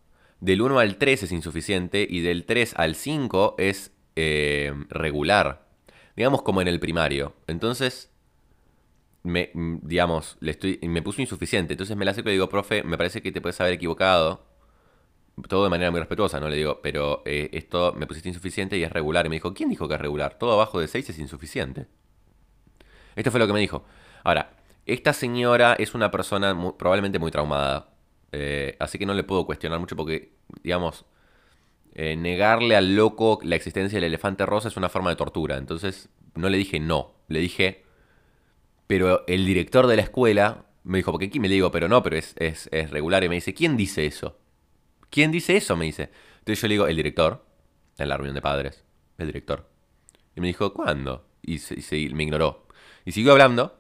del 0.41 0.63
1 0.63 0.79
al 0.79 0.97
3 0.97 1.23
es 1.23 1.33
insuficiente 1.33 2.07
y 2.09 2.21
del 2.21 2.45
3 2.45 2.75
al 2.77 2.95
5 2.95 3.55
es 3.59 3.93
eh, 4.17 4.75
regular. 4.89 5.69
Digamos 6.17 6.43
como 6.43 6.61
en 6.61 6.69
el 6.69 6.81
primario. 6.81 7.35
Entonces, 7.47 8.11
me, 9.23 9.51
digamos, 9.55 10.37
le 10.41 10.53
estoy, 10.53 10.79
me 10.83 11.03
puso 11.03 11.21
insuficiente. 11.21 11.75
Entonces 11.75 11.97
me 11.97 12.05
la 12.05 12.11
acerco 12.11 12.31
y 12.31 12.33
digo, 12.33 12.49
profe, 12.49 12.83
me 12.83 12.97
parece 12.97 13.23
que 13.23 13.33
te 13.33 13.41
puedes 13.41 13.61
haber 13.61 13.75
equivocado 13.75 14.47
todo 15.49 15.65
de 15.65 15.71
manera 15.71 15.91
muy 15.91 16.01
respetuosa, 16.01 16.41
¿no? 16.41 16.49
Le 16.49 16.57
digo, 16.57 16.81
pero 16.83 17.23
eh, 17.25 17.49
esto 17.53 17.95
me 17.97 18.07
pusiste 18.07 18.29
insuficiente 18.29 18.77
y 18.77 18.83
es 18.83 18.93
regular. 18.93 19.27
Y 19.27 19.29
me 19.29 19.37
dijo, 19.37 19.55
¿quién 19.55 19.69
dijo 19.69 19.89
que 19.89 19.95
es 19.95 20.01
regular? 20.01 20.39
Todo 20.39 20.53
abajo 20.53 20.81
de 20.81 20.89
6 20.89 21.11
es 21.11 21.19
insuficiente. 21.19 21.87
Esto 23.17 23.31
fue 23.31 23.41
lo 23.41 23.47
que 23.47 23.53
me 23.53 23.61
dijo. 23.61 23.85
Ahora, 24.25 24.53
esta 24.87 25.13
señora 25.13 25.75
es 25.75 25.95
una 25.95 26.11
persona 26.11 26.57
probablemente 26.77 27.19
muy 27.19 27.31
traumada. 27.31 27.90
Eh, 28.33 28.77
así 28.79 28.99
que 28.99 29.07
no 29.07 29.15
le 29.15 29.25
puedo 29.25 29.47
cuestionar 29.47 29.79
mucho 29.81 29.97
porque, 29.97 30.33
digamos, 30.63 31.05
eh, 31.95 32.17
negarle 32.17 32.77
al 32.77 32.95
loco 32.95 33.41
la 33.43 33.57
existencia 33.57 33.97
del 33.97 34.05
elefante 34.05 34.47
rosa 34.47 34.69
es 34.69 34.77
una 34.77 34.89
forma 34.89 35.11
de 35.11 35.17
tortura. 35.17 35.57
Entonces 35.57 36.09
no 36.35 36.49
le 36.49 36.59
dije 36.59 36.81
no, 36.81 37.15
le 37.29 37.41
dije, 37.41 37.85
pero 38.87 39.25
el 39.27 39.47
director 39.47 39.87
de 39.87 39.97
la 39.97 40.03
escuela 40.03 40.67
me 40.85 40.99
dijo, 40.99 41.13
porque 41.13 41.27
aquí 41.27 41.41
me 41.41 41.49
digo, 41.49 41.71
pero 41.71 41.89
no, 41.89 42.03
pero 42.03 42.17
es, 42.17 42.35
es, 42.39 42.69
es 42.73 42.91
regular. 42.91 43.23
Y 43.25 43.29
me 43.29 43.35
dice, 43.37 43.55
¿quién 43.55 43.77
dice 43.77 44.07
eso? 44.07 44.39
¿Quién 45.11 45.33
dice 45.33 45.57
eso? 45.57 45.77
Me 45.77 45.87
dice. 45.87 46.11
Entonces 46.39 46.61
yo 46.63 46.69
le 46.69 46.75
digo, 46.75 46.87
el 46.87 46.97
director, 46.97 47.45
en 47.99 48.09
la 48.09 48.17
reunión 48.17 48.35
de 48.35 48.43
padres, 48.43 48.85
el 49.19 49.27
director. 49.27 49.69
Y 50.35 50.41
me 50.41 50.47
dijo, 50.47 50.73
¿cuándo? 50.73 51.27
Y, 51.43 51.61
me 52.15 52.23
ignoró. 52.23 52.67
Y 53.05 53.13
siguió 53.13 53.33
hablando. 53.33 53.80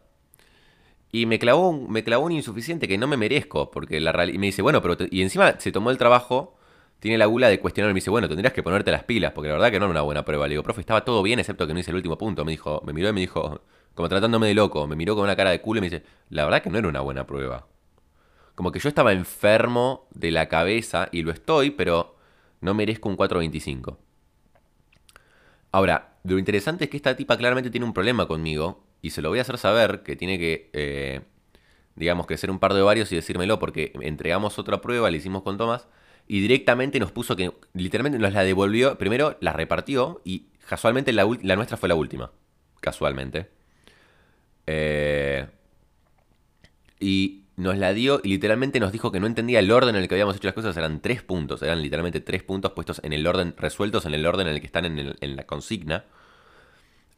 Y 1.12 1.26
me 1.26 1.38
clavó, 1.38 1.72
me 1.72 2.04
clavó 2.04 2.26
un 2.26 2.32
insuficiente 2.32 2.86
que 2.86 2.96
no 2.96 3.06
me 3.06 3.16
merezco. 3.16 3.70
Porque 3.70 4.00
la 4.00 4.24
Y 4.26 4.38
me 4.38 4.46
dice, 4.46 4.62
bueno, 4.62 4.80
pero. 4.80 4.96
Y 5.10 5.22
encima 5.22 5.58
se 5.58 5.72
tomó 5.72 5.90
el 5.90 5.98
trabajo. 5.98 6.56
Tiene 7.00 7.18
la 7.18 7.26
gula 7.26 7.48
de 7.48 7.58
cuestionar. 7.58 7.92
Me 7.92 7.96
dice, 7.96 8.10
bueno, 8.10 8.28
tendrías 8.28 8.52
que 8.52 8.62
ponerte 8.62 8.90
las 8.90 9.04
pilas. 9.04 9.32
Porque 9.32 9.48
la 9.48 9.54
verdad 9.54 9.70
que 9.70 9.78
no 9.80 9.86
era 9.86 9.90
una 9.90 10.02
buena 10.02 10.24
prueba. 10.24 10.46
Le 10.46 10.52
digo, 10.52 10.62
profe, 10.62 10.80
estaba 10.80 11.04
todo 11.04 11.22
bien, 11.22 11.38
excepto 11.38 11.66
que 11.66 11.74
no 11.74 11.80
hice 11.80 11.90
el 11.90 11.96
último 11.96 12.16
punto. 12.16 12.44
Me 12.44 12.52
dijo, 12.52 12.82
me 12.84 12.92
miró 12.92 13.08
y 13.08 13.12
me 13.12 13.20
dijo, 13.20 13.62
como 13.94 14.08
tratándome 14.08 14.46
de 14.48 14.54
loco. 14.54 14.86
Me 14.86 14.96
miró 14.96 15.14
con 15.16 15.24
una 15.24 15.36
cara 15.36 15.50
de 15.50 15.60
culo 15.60 15.78
y 15.78 15.80
me 15.80 15.90
dice, 15.90 16.04
la 16.28 16.44
verdad 16.44 16.62
que 16.62 16.70
no 16.70 16.78
era 16.78 16.88
una 16.88 17.00
buena 17.00 17.26
prueba. 17.26 17.66
Como 18.54 18.70
que 18.70 18.78
yo 18.78 18.88
estaba 18.88 19.12
enfermo 19.12 20.06
de 20.12 20.30
la 20.30 20.48
cabeza. 20.48 21.08
Y 21.10 21.22
lo 21.22 21.32
estoy, 21.32 21.70
pero 21.70 22.16
no 22.60 22.74
merezco 22.74 23.08
un 23.08 23.16
425. 23.16 23.98
Ahora, 25.72 26.18
lo 26.22 26.38
interesante 26.38 26.84
es 26.84 26.90
que 26.90 26.96
esta 26.96 27.16
tipa 27.16 27.36
claramente 27.36 27.70
tiene 27.70 27.86
un 27.86 27.92
problema 27.92 28.26
conmigo 28.26 28.84
y 29.02 29.10
se 29.10 29.22
lo 29.22 29.28
voy 29.28 29.38
a 29.38 29.42
hacer 29.42 29.58
saber 29.58 30.02
que 30.02 30.16
tiene 30.16 30.38
que, 30.38 30.70
eh, 30.72 31.20
digamos, 31.94 32.26
crecer 32.26 32.50
un 32.50 32.58
par 32.58 32.74
de 32.74 32.82
varios 32.82 33.10
y 33.12 33.16
decírmelo 33.16 33.58
porque 33.58 33.92
entregamos 34.00 34.58
otra 34.58 34.80
prueba, 34.80 35.10
la 35.10 35.16
hicimos 35.16 35.42
con 35.42 35.56
Tomás 35.58 35.88
y 36.26 36.40
directamente 36.40 37.00
nos 37.00 37.12
puso 37.12 37.36
que, 37.36 37.52
literalmente 37.74 38.18
nos 38.18 38.32
la 38.32 38.44
devolvió, 38.44 38.98
primero 38.98 39.36
la 39.40 39.52
repartió 39.52 40.20
y 40.24 40.46
casualmente 40.68 41.12
la, 41.12 41.28
la 41.42 41.56
nuestra 41.56 41.76
fue 41.76 41.88
la 41.88 41.94
última, 41.94 42.30
casualmente. 42.80 43.48
Eh, 44.66 45.46
y 47.00 47.40
nos 47.60 47.76
la 47.76 47.92
dio 47.92 48.20
y 48.22 48.28
literalmente 48.28 48.80
nos 48.80 48.92
dijo 48.92 49.12
que 49.12 49.20
no 49.20 49.26
entendía 49.26 49.58
el 49.58 49.70
orden 49.70 49.94
en 49.94 50.02
el 50.02 50.08
que 50.08 50.14
habíamos 50.14 50.36
hecho 50.36 50.48
las 50.48 50.54
cosas. 50.54 50.76
Eran 50.76 51.00
tres 51.00 51.22
puntos, 51.22 51.62
eran 51.62 51.82
literalmente 51.82 52.20
tres 52.20 52.42
puntos 52.42 52.72
puestos 52.72 53.00
en 53.04 53.12
el 53.12 53.26
orden, 53.26 53.54
resueltos 53.58 54.06
en 54.06 54.14
el 54.14 54.24
orden 54.26 54.46
en 54.46 54.54
el 54.54 54.60
que 54.60 54.66
están 54.66 54.84
en, 54.86 55.36
la 55.36 55.44
consigna. 55.44 56.04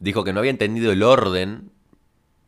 Dijo 0.02 0.24
que 0.24 0.32
no 0.32 0.40
había 0.40 0.50
entendido 0.50 0.92
el 0.92 1.02
orden, 1.02 1.70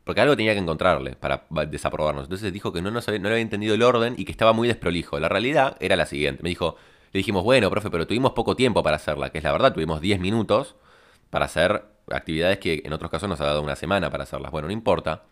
porque 0.05 0.21
algo 0.21 0.37
tenía 0.37 0.53
que 0.53 0.59
encontrarle 0.59 1.17
para 1.17 1.47
desaprobarnos. 1.67 2.25
Entonces 2.25 2.53
dijo 2.53 2.73
que 2.73 2.83
no, 2.83 2.91
no 2.91 2.99
había 2.99 3.39
entendido 3.39 3.75
el 3.75 3.83
orden 3.83 4.15
y 4.19 4.25
que 4.25 4.33
estaba 4.33 4.53
muy 4.53 4.69
desprolijo. 4.69 5.19
La 5.19 5.29
realidad 5.29 5.77
era 5.81 5.97
la 5.97 6.07
siguiente. 6.07 6.43
Me 6.43 6.51
dijo, 6.51 6.77
le 7.13 7.19
dijimos, 7.19 7.45
bueno, 7.45 7.71
profe, 7.71 7.91
pero 7.91 8.07
tuvimos 8.07 8.33
poco 8.33 8.57
tiempo 8.57 8.83
para 8.83 8.97
hacerla, 8.97 9.31
que 9.31 9.39
es 9.39 9.45
la 9.45 9.53
verdad, 9.53 9.73
tuvimos 9.73 10.01
10 10.01 10.21
minutos 10.21 10.75
para 11.31 11.47
hacer 11.47 11.85
actividades 12.11 12.59
que 12.59 12.83
en 12.85 12.93
otros 12.93 13.11
casos 13.11 13.29
nos 13.29 13.41
ha 13.41 13.47
dado 13.47 13.63
una 13.63 13.77
semana 13.77 14.11
para 14.11 14.25
hacerlas. 14.25 14.51
Bueno, 14.51 14.69
no 14.69 14.73
importa. 14.73 15.23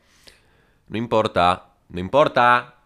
No 0.89 0.97
importa 0.97 1.73
no 1.93 2.01
importa, 2.01 2.77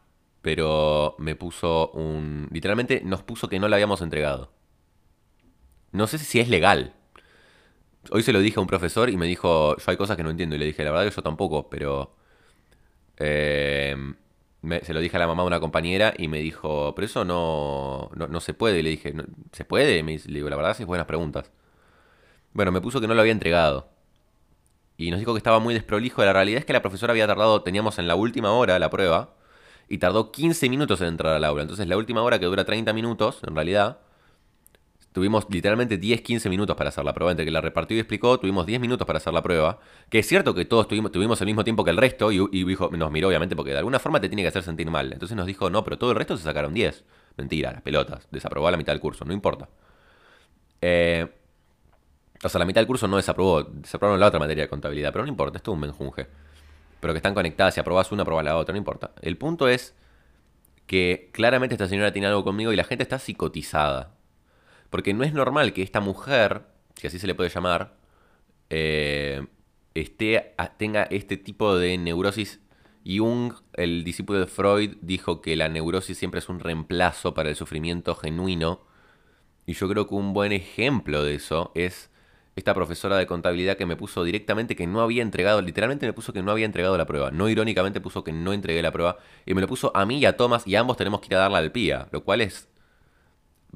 pero 0.42 1.14
me 1.18 1.36
puso 1.36 1.92
un... 1.92 2.48
Literalmente 2.50 3.02
nos 3.04 3.22
puso 3.22 3.48
que 3.48 3.60
no 3.60 3.68
la 3.68 3.76
habíamos 3.76 4.02
entregado. 4.02 4.50
No 5.92 6.08
sé 6.08 6.18
si 6.18 6.40
es 6.40 6.48
legal. 6.48 6.95
Hoy 8.10 8.22
se 8.22 8.32
lo 8.32 8.40
dije 8.40 8.58
a 8.58 8.60
un 8.60 8.66
profesor 8.66 9.10
y 9.10 9.16
me 9.16 9.26
dijo, 9.26 9.76
yo 9.76 9.84
hay 9.86 9.96
cosas 9.96 10.16
que 10.16 10.22
no 10.22 10.30
entiendo. 10.30 10.56
Y 10.56 10.58
le 10.58 10.66
dije, 10.66 10.84
la 10.84 10.90
verdad 10.90 11.08
que 11.08 11.14
yo 11.14 11.22
tampoco, 11.22 11.68
pero... 11.68 12.14
Eh, 13.18 13.96
se 14.82 14.92
lo 14.92 15.00
dije 15.00 15.16
a 15.16 15.20
la 15.20 15.28
mamá 15.28 15.42
de 15.42 15.46
una 15.46 15.60
compañera 15.60 16.12
y 16.18 16.28
me 16.28 16.38
dijo, 16.38 16.92
pero 16.94 17.06
eso 17.06 17.24
no, 17.24 18.10
no, 18.14 18.40
se 18.40 18.54
puede. 18.54 18.80
Y 18.80 18.82
le 18.82 18.90
dije, 18.90 19.14
¿se 19.52 19.64
puede? 19.64 20.02
Me 20.02 20.18
le 20.18 20.34
digo, 20.34 20.50
la 20.50 20.56
verdad, 20.56 20.76
es 20.78 20.86
buenas 20.86 21.06
preguntas. 21.06 21.52
Bueno, 22.52 22.72
me 22.72 22.80
puso 22.80 23.00
que 23.00 23.06
no 23.06 23.14
lo 23.14 23.20
había 23.20 23.32
entregado 23.32 23.88
y 24.96 25.10
nos 25.10 25.20
dijo 25.20 25.34
que 25.34 25.38
estaba 25.38 25.58
muy 25.60 25.74
desprolijo. 25.74 26.24
La 26.24 26.32
realidad 26.32 26.60
es 26.60 26.64
que 26.64 26.72
la 26.72 26.82
profesora 26.82 27.12
había 27.12 27.26
tardado, 27.26 27.62
teníamos 27.62 27.98
en 27.98 28.08
la 28.08 28.16
última 28.16 28.52
hora 28.52 28.78
la 28.78 28.90
prueba, 28.90 29.34
y 29.88 29.98
tardó 29.98 30.32
15 30.32 30.68
minutos 30.68 31.00
en 31.00 31.08
entrar 31.08 31.34
al 31.34 31.44
aula. 31.44 31.62
Entonces 31.62 31.86
la 31.86 31.96
última 31.96 32.22
hora 32.22 32.38
que 32.38 32.46
dura 32.46 32.64
30 32.64 32.92
minutos, 32.92 33.40
en 33.46 33.54
realidad, 33.54 33.98
tuvimos 35.16 35.46
literalmente 35.48 35.98
10-15 35.98 36.50
minutos 36.50 36.76
para 36.76 36.90
hacer 36.90 37.02
la 37.02 37.14
prueba. 37.14 37.30
Entre 37.30 37.46
que 37.46 37.50
la 37.50 37.62
repartió 37.62 37.96
y 37.96 38.00
explicó, 38.00 38.38
tuvimos 38.38 38.66
10 38.66 38.78
minutos 38.78 39.06
para 39.06 39.16
hacer 39.16 39.32
la 39.32 39.42
prueba. 39.42 39.78
Que 40.10 40.18
es 40.18 40.28
cierto 40.28 40.54
que 40.54 40.66
todos 40.66 40.88
tuvimos, 40.88 41.10
tuvimos 41.10 41.40
el 41.40 41.46
mismo 41.46 41.64
tiempo 41.64 41.84
que 41.84 41.90
el 41.90 41.96
resto, 41.96 42.30
y, 42.30 42.64
dijo, 42.64 42.90
nos 42.92 43.10
miró 43.10 43.28
obviamente 43.28 43.56
porque 43.56 43.70
de 43.70 43.78
alguna 43.78 43.98
forma 43.98 44.20
te 44.20 44.28
tiene 44.28 44.42
que 44.42 44.48
hacer 44.48 44.62
sentir 44.62 44.90
mal. 44.90 45.10
Entonces 45.10 45.34
nos 45.34 45.46
dijo, 45.46 45.70
no, 45.70 45.82
pero 45.84 45.96
todo 45.96 46.10
el 46.10 46.18
resto 46.18 46.36
se 46.36 46.42
sacaron 46.42 46.74
10. 46.74 47.02
Mentira, 47.38 47.72
las 47.72 47.80
pelotas. 47.80 48.28
Desaprobó 48.30 48.68
a 48.68 48.72
la 48.72 48.76
mitad 48.76 48.92
del 48.92 49.00
curso, 49.00 49.24
no 49.24 49.32
importa. 49.32 49.70
Eh, 50.82 51.26
o 52.44 52.48
sea, 52.50 52.58
la 52.58 52.66
mitad 52.66 52.82
del 52.82 52.86
curso 52.86 53.08
no 53.08 53.16
desaprobó, 53.16 53.62
desaprobaron 53.62 54.20
la 54.20 54.26
otra 54.26 54.38
materia 54.38 54.64
de 54.64 54.68
contabilidad, 54.68 55.12
pero 55.12 55.24
no 55.24 55.30
importa, 55.30 55.56
esto 55.56 55.70
es 55.70 55.74
un 55.76 55.80
menjunje. 55.80 56.26
Pero 57.00 57.14
que 57.14 57.18
están 57.18 57.32
conectadas, 57.32 57.72
si 57.72 57.80
aprobas 57.80 58.12
una, 58.12 58.20
aprobas 58.20 58.44
la 58.44 58.58
otra, 58.58 58.74
no 58.74 58.78
importa. 58.78 59.12
El 59.22 59.38
punto 59.38 59.66
es 59.66 59.94
que 60.86 61.30
claramente 61.32 61.74
esta 61.74 61.88
señora 61.88 62.12
tiene 62.12 62.26
algo 62.26 62.44
conmigo 62.44 62.70
y 62.70 62.76
la 62.76 62.84
gente 62.84 63.02
está 63.02 63.18
psicotizada. 63.18 64.15
Porque 64.90 65.14
no 65.14 65.24
es 65.24 65.32
normal 65.32 65.72
que 65.72 65.82
esta 65.82 66.00
mujer, 66.00 66.66
si 66.94 67.06
así 67.06 67.18
se 67.18 67.26
le 67.26 67.34
puede 67.34 67.50
llamar, 67.50 67.96
eh, 68.70 69.46
esté, 69.94 70.54
tenga 70.78 71.04
este 71.04 71.36
tipo 71.36 71.76
de 71.76 71.96
neurosis. 71.98 72.60
Jung, 73.06 73.54
el 73.74 74.04
discípulo 74.04 74.40
de 74.40 74.46
Freud, 74.46 74.96
dijo 75.00 75.40
que 75.40 75.56
la 75.56 75.68
neurosis 75.68 76.18
siempre 76.18 76.40
es 76.40 76.48
un 76.48 76.60
reemplazo 76.60 77.34
para 77.34 77.50
el 77.50 77.56
sufrimiento 77.56 78.14
genuino. 78.14 78.84
Y 79.66 79.74
yo 79.74 79.88
creo 79.88 80.06
que 80.08 80.14
un 80.14 80.32
buen 80.32 80.52
ejemplo 80.52 81.22
de 81.22 81.34
eso 81.34 81.72
es 81.74 82.10
esta 82.56 82.72
profesora 82.74 83.16
de 83.18 83.26
contabilidad 83.26 83.76
que 83.76 83.84
me 83.84 83.96
puso 83.96 84.24
directamente 84.24 84.76
que 84.76 84.86
no 84.86 85.02
había 85.02 85.22
entregado, 85.22 85.60
literalmente 85.60 86.06
me 86.06 86.14
puso 86.14 86.32
que 86.32 86.42
no 86.42 86.50
había 86.50 86.64
entregado 86.64 86.96
la 86.96 87.06
prueba. 87.06 87.30
No 87.30 87.48
irónicamente 87.48 88.00
puso 88.00 88.24
que 88.24 88.32
no 88.32 88.52
entregué 88.52 88.82
la 88.82 88.92
prueba. 88.92 89.18
Y 89.44 89.54
me 89.54 89.60
lo 89.60 89.68
puso 89.68 89.92
a 89.94 90.06
mí 90.06 90.18
y 90.18 90.24
a 90.24 90.36
Thomas 90.36 90.66
y 90.66 90.74
ambos 90.74 90.96
tenemos 90.96 91.20
que 91.20 91.26
ir 91.28 91.34
a 91.36 91.40
darla 91.40 91.58
al 91.58 91.70
pía. 91.70 92.08
Lo 92.12 92.24
cual 92.24 92.40
es, 92.40 92.68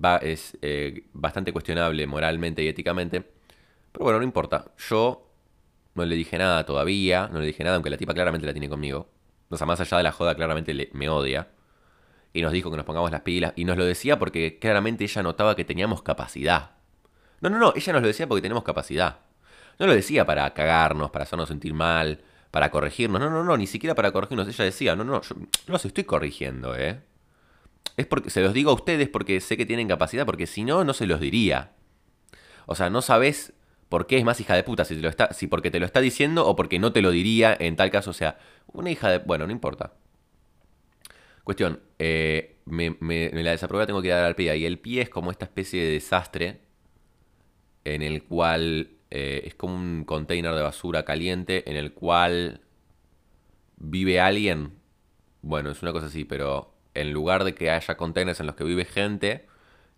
va, 0.02 0.16
es 0.16 0.56
eh, 0.62 1.04
bastante 1.12 1.52
cuestionable 1.52 2.06
moralmente 2.06 2.62
y 2.62 2.68
éticamente. 2.68 3.20
Pero 3.92 4.04
bueno, 4.04 4.18
no 4.18 4.24
importa. 4.24 4.72
Yo 4.78 5.30
no 5.94 6.04
le 6.04 6.16
dije 6.16 6.38
nada 6.38 6.64
todavía. 6.64 7.28
No 7.32 7.40
le 7.40 7.46
dije 7.46 7.64
nada, 7.64 7.76
aunque 7.76 7.90
la 7.90 7.96
tipa 7.96 8.14
claramente 8.14 8.46
la 8.46 8.52
tiene 8.52 8.68
conmigo. 8.68 9.08
O 9.48 9.56
sea, 9.56 9.66
más 9.66 9.80
allá 9.80 9.96
de 9.96 10.02
la 10.02 10.12
joda, 10.12 10.34
claramente 10.34 10.90
me 10.92 11.08
odia. 11.08 11.48
Y 12.32 12.42
nos 12.42 12.52
dijo 12.52 12.70
que 12.70 12.76
nos 12.76 12.86
pongamos 12.86 13.10
las 13.10 13.22
pilas. 13.22 13.52
Y 13.56 13.64
nos 13.64 13.76
lo 13.76 13.84
decía 13.84 14.18
porque 14.18 14.58
claramente 14.58 15.04
ella 15.04 15.22
notaba 15.22 15.56
que 15.56 15.64
teníamos 15.64 16.02
capacidad. 16.02 16.72
No, 17.40 17.50
no, 17.50 17.58
no, 17.58 17.72
ella 17.74 17.92
nos 17.92 18.02
lo 18.02 18.08
decía 18.08 18.28
porque 18.28 18.42
tenemos 18.42 18.62
capacidad. 18.62 19.18
No 19.78 19.86
lo 19.86 19.94
decía 19.94 20.26
para 20.26 20.52
cagarnos, 20.52 21.10
para 21.10 21.24
hacernos 21.24 21.48
sentir 21.48 21.74
mal, 21.74 22.22
para 22.50 22.70
corregirnos. 22.70 23.20
No, 23.20 23.30
no, 23.30 23.42
no, 23.42 23.56
ni 23.56 23.66
siquiera 23.66 23.94
para 23.94 24.12
corregirnos. 24.12 24.46
Ella 24.46 24.64
decía, 24.64 24.94
no, 24.94 25.04
no, 25.04 25.22
yo 25.22 25.34
no 25.34 25.48
los 25.66 25.84
estoy 25.84 26.04
corrigiendo, 26.04 26.76
¿eh? 26.76 27.00
Es 27.96 28.06
porque 28.06 28.30
se 28.30 28.40
los 28.40 28.54
digo 28.54 28.70
a 28.70 28.74
ustedes 28.74 29.08
porque 29.08 29.40
sé 29.40 29.56
que 29.56 29.66
tienen 29.66 29.88
capacidad, 29.88 30.26
porque 30.26 30.46
si 30.46 30.64
no, 30.64 30.84
no 30.84 30.94
se 30.94 31.06
los 31.06 31.20
diría. 31.20 31.72
O 32.66 32.74
sea, 32.74 32.90
no 32.90 33.02
sabes 33.02 33.52
por 33.88 34.06
qué 34.06 34.18
es 34.18 34.24
más 34.24 34.40
hija 34.40 34.54
de 34.54 34.62
puta, 34.62 34.84
si, 34.84 34.94
te 34.94 35.02
lo 35.02 35.08
está, 35.08 35.32
si 35.32 35.48
porque 35.48 35.70
te 35.70 35.80
lo 35.80 35.86
está 35.86 36.00
diciendo 36.00 36.46
o 36.46 36.54
porque 36.54 36.78
no 36.78 36.92
te 36.92 37.02
lo 37.02 37.10
diría 37.10 37.56
en 37.58 37.76
tal 37.76 37.90
caso. 37.90 38.10
O 38.10 38.14
sea, 38.14 38.38
una 38.68 38.90
hija 38.90 39.10
de... 39.10 39.18
Bueno, 39.18 39.46
no 39.46 39.52
importa. 39.52 39.94
Cuestión, 41.44 41.80
eh, 41.98 42.60
me, 42.66 42.96
la 43.32 43.50
desaprobé, 43.50 43.86
tengo 43.86 44.02
que 44.02 44.08
dar 44.08 44.24
al 44.24 44.36
pie. 44.36 44.56
Y 44.56 44.64
el 44.64 44.78
pie 44.78 45.02
es 45.02 45.10
como 45.10 45.30
esta 45.30 45.44
especie 45.44 45.82
de 45.82 45.90
desastre 45.90 46.60
en 47.84 48.02
el 48.02 48.22
cual 48.24 48.90
eh, 49.10 49.42
es 49.44 49.54
como 49.56 49.74
un 49.74 50.04
container 50.04 50.54
de 50.54 50.62
basura 50.62 51.04
caliente 51.04 51.68
en 51.68 51.76
el 51.76 51.92
cual 51.92 52.60
vive 53.76 54.20
alguien. 54.20 54.74
Bueno, 55.42 55.70
es 55.70 55.82
una 55.82 55.92
cosa 55.92 56.06
así, 56.06 56.24
pero 56.24 56.74
en 56.94 57.12
lugar 57.12 57.44
de 57.44 57.54
que 57.54 57.70
haya 57.70 57.96
containers 57.96 58.40
en 58.40 58.46
los 58.46 58.56
que 58.56 58.64
vive 58.64 58.84
gente, 58.84 59.46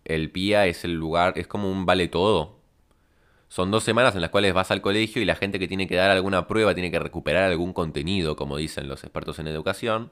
el 0.04 0.30
PIA 0.30 0.66
es 0.66 0.84
el 0.84 0.94
lugar, 0.94 1.34
es 1.36 1.46
como 1.46 1.70
un 1.70 1.86
vale 1.86 2.08
todo. 2.08 2.60
Son 3.48 3.70
dos 3.70 3.84
semanas 3.84 4.14
en 4.14 4.22
las 4.22 4.30
cuales 4.30 4.54
vas 4.54 4.70
al 4.70 4.80
colegio 4.82 5.20
y 5.22 5.26
la 5.26 5.34
gente 5.36 5.58
que 5.58 5.68
tiene 5.68 5.86
que 5.86 5.96
dar 5.96 6.10
alguna 6.10 6.48
prueba 6.48 6.74
tiene 6.74 6.90
que 6.90 6.98
recuperar 6.98 7.44
algún 7.50 7.72
contenido, 7.74 8.36
como 8.36 8.56
dicen 8.56 8.88
los 8.88 9.04
expertos 9.04 9.38
en 9.38 9.46
educación. 9.48 10.10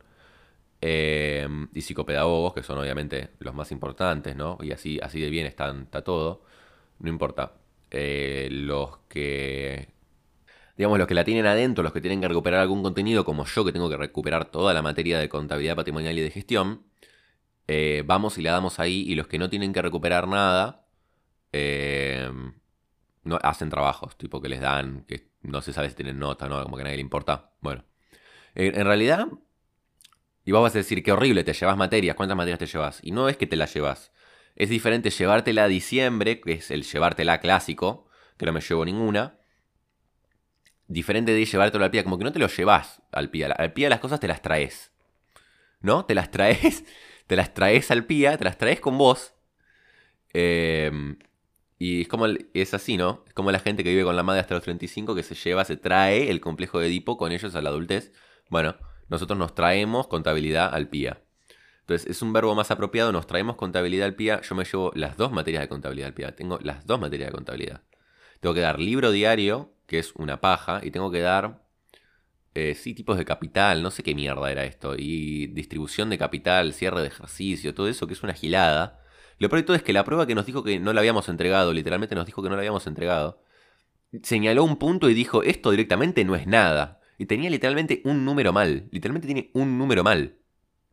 Eh, 0.82 1.46
y 1.75 1.82
psicopedagogos, 1.82 2.54
que 2.54 2.62
son 2.62 2.78
obviamente 2.78 3.30
los 3.38 3.54
más 3.54 3.70
importantes, 3.72 4.37
¿no? 4.37 4.58
Y 4.62 4.72
así, 4.72 4.99
así 5.02 5.20
de 5.20 5.30
bien 5.30 5.46
están, 5.46 5.82
está 5.82 6.02
todo. 6.02 6.42
No 6.99 7.08
importa. 7.10 7.54
Eh, 7.90 8.49
los 8.50 8.99
que 9.08 9.88
digamos, 10.80 10.99
los 10.99 11.06
que 11.06 11.12
la 11.12 11.25
tienen 11.25 11.44
adentro, 11.44 11.84
los 11.84 11.92
que 11.92 12.00
tienen 12.00 12.22
que 12.22 12.28
recuperar 12.28 12.60
algún 12.60 12.82
contenido, 12.82 13.22
como 13.22 13.44
yo 13.44 13.66
que 13.66 13.70
tengo 13.70 13.90
que 13.90 13.99
recuperar 13.99 14.46
toda 14.46 14.72
la 14.72 14.80
materia 14.80 15.18
de 15.18 15.28
contabilidad 15.28 15.76
patrimonial 15.76 16.18
y 16.18 16.22
de 16.22 16.30
gestión, 16.30 16.87
eh, 17.66 18.02
vamos 18.06 18.38
y 18.38 18.42
la 18.42 18.52
damos 18.52 18.80
ahí, 18.80 19.02
y 19.06 19.14
los 19.14 19.26
que 19.26 19.38
no 19.38 19.50
tienen 19.50 19.75
que 19.75 19.82
recuperar 19.82 20.26
nada, 20.26 20.87
eh, 21.52 22.32
no, 23.25 23.38
hacen 23.42 23.68
trabajos, 23.68 24.16
tipo 24.16 24.40
que 24.40 24.49
les 24.49 24.62
dan, 24.62 25.04
que 25.06 25.28
no 25.42 25.60
se 25.60 25.75
sabe 25.75 25.90
si 25.90 25.96
tienen 25.96 26.18
nota, 26.18 26.49
¿no? 26.49 26.62
Como 26.62 26.76
que 26.76 26.80
a 26.80 26.84
nadie 26.84 26.96
le 26.96 27.02
importa. 27.02 27.52
Bueno, 27.60 27.84
en 28.54 28.87
realidad, 28.87 29.28
y 30.46 30.52
vos 30.52 30.62
vas 30.62 30.75
a 30.76 30.78
decir, 30.78 31.02
qué 31.02 31.12
horrible, 31.12 31.44
te 31.44 31.52
llevas 31.52 31.76
materias, 31.76 32.16
¿cuántas 32.16 32.38
materias 32.38 32.58
te 32.58 32.66
llevas? 32.66 33.00
Y 33.02 33.10
no 33.10 33.28
es 33.28 33.37
que 33.37 33.46
te 33.46 33.56
las 33.56 33.75
llevas, 33.75 34.12
Es 34.56 34.70
diferente 34.70 35.10
llevártela 35.10 35.64
a 35.64 35.68
diciembre, 35.68 36.40
que 36.40 36.52
es 36.52 36.70
el 36.70 36.84
llevártela 36.84 37.38
clásico, 37.40 38.08
que 38.38 38.46
no 38.46 38.54
me 38.54 38.62
llevo 38.62 38.87
ninguna. 38.87 39.39
Diferente 40.90 41.32
de 41.32 41.44
llevártelo 41.44 41.85
al 41.85 41.92
pie, 41.92 42.02
como 42.02 42.18
que 42.18 42.25
no 42.25 42.32
te 42.32 42.40
lo 42.40 42.49
llevas 42.49 43.00
al 43.12 43.30
pie. 43.30 43.44
Al 43.44 43.73
pie 43.73 43.88
las 43.88 44.00
cosas 44.00 44.18
te 44.18 44.26
las 44.26 44.42
traes. 44.42 44.90
¿No? 45.80 46.04
Te 46.04 46.16
las 46.16 46.32
traes, 46.32 46.85
te 47.28 47.37
las 47.37 47.54
traes 47.54 47.92
al 47.92 48.06
pie, 48.06 48.37
te 48.37 48.44
las 48.44 48.59
traes 48.59 48.80
con 48.80 48.99
vos. 48.99 49.32
Eh, 50.35 50.90
y 51.78 52.02
es 52.02 52.09
como 52.09 52.26
es 52.26 52.75
así, 52.75 52.97
¿no? 52.97 53.23
Es 53.25 53.35
como 53.35 53.52
la 53.52 53.61
gente 53.61 53.85
que 53.85 53.90
vive 53.90 54.02
con 54.02 54.16
la 54.16 54.25
madre 54.25 54.40
hasta 54.40 54.54
los 54.54 54.64
35 54.64 55.14
que 55.14 55.23
se 55.23 55.37
lleva, 55.37 55.64
se 55.64 55.76
trae 55.76 56.28
el 56.28 56.40
complejo 56.40 56.80
de 56.80 56.88
Edipo 56.88 57.16
con 57.16 57.30
ellos 57.30 57.54
a 57.54 57.62
la 57.62 57.70
adultez. 57.70 58.12
Bueno, 58.49 58.75
nosotros 59.09 59.38
nos 59.38 59.54
traemos 59.54 60.09
contabilidad 60.09 60.75
al 60.75 60.88
PIA. 60.88 61.23
Entonces, 61.82 62.11
es 62.11 62.20
un 62.20 62.32
verbo 62.32 62.56
más 62.56 62.73
apropiado, 62.73 63.12
nos 63.12 63.28
traemos 63.28 63.54
contabilidad 63.54 64.06
al 64.09 64.16
PIA. 64.16 64.40
Yo 64.40 64.56
me 64.56 64.64
llevo 64.64 64.90
las 64.97 65.16
dos 65.16 65.30
materias 65.30 65.62
de 65.62 65.68
contabilidad 65.68 66.09
al 66.09 66.14
PIA. 66.14 66.35
Tengo 66.35 66.59
las 66.62 66.85
dos 66.85 67.00
materias 67.00 67.28
de 67.28 67.32
contabilidad. 67.32 67.82
Tengo 68.40 68.54
que 68.54 68.61
dar 68.61 68.80
libro 68.80 69.12
diario, 69.12 69.73
que 69.90 69.99
es 69.99 70.14
una 70.16 70.40
paja, 70.40 70.80
y 70.82 70.90
tengo 70.90 71.11
que 71.11 71.20
dar, 71.20 71.62
eh, 72.54 72.75
sí, 72.75 72.94
tipos 72.94 73.18
de 73.18 73.26
capital, 73.26 73.82
no 73.82 73.90
sé 73.90 74.02
qué 74.02 74.14
mierda 74.14 74.50
era 74.50 74.64
esto, 74.64 74.94
y 74.97 75.49
distribución 75.49 76.11
de 76.11 76.18
capital, 76.18 76.73
cierre 76.73 77.02
de 77.02 77.09
ejercicio, 77.09 77.75
todo 77.75 77.88
eso 77.88 78.06
que 78.06 78.14
es 78.14 78.23
una 78.23 78.35
gilada 78.35 79.00
lo 79.40 79.49
peor 79.49 79.64
es 79.75 79.82
que 79.82 79.94
la 79.94 80.04
prueba 80.04 80.26
que 80.26 80.35
nos 80.35 80.44
dijo 80.44 80.62
que 80.62 80.78
no 80.78 80.92
la 80.92 81.00
habíamos 81.00 81.30
entregado, 81.30 81.73
literalmente 81.73 82.14
nos 82.14 82.26
dijo 82.26 82.42
que 82.42 82.50
no 82.50 82.56
la 82.56 82.61
habíamos 82.61 82.87
entregado, 82.87 83.42
señaló 84.23 84.64
un 84.64 84.76
punto 84.76 85.09
y 85.09 85.14
dijo, 85.14 85.42
esto 85.42 85.70
directamente 85.70 86.26
no 86.26 86.37
es 86.37 86.47
nada. 86.47 87.00
Y 87.16 87.25
tenía 87.25 87.49
literalmente 87.49 88.02
un 88.04 88.26
número 88.26 88.52
mal. 88.52 88.88
Literalmente 88.90 89.26
tiene 89.26 89.50
un 89.54 89.78
número 89.78 90.04
mal. 90.04 90.37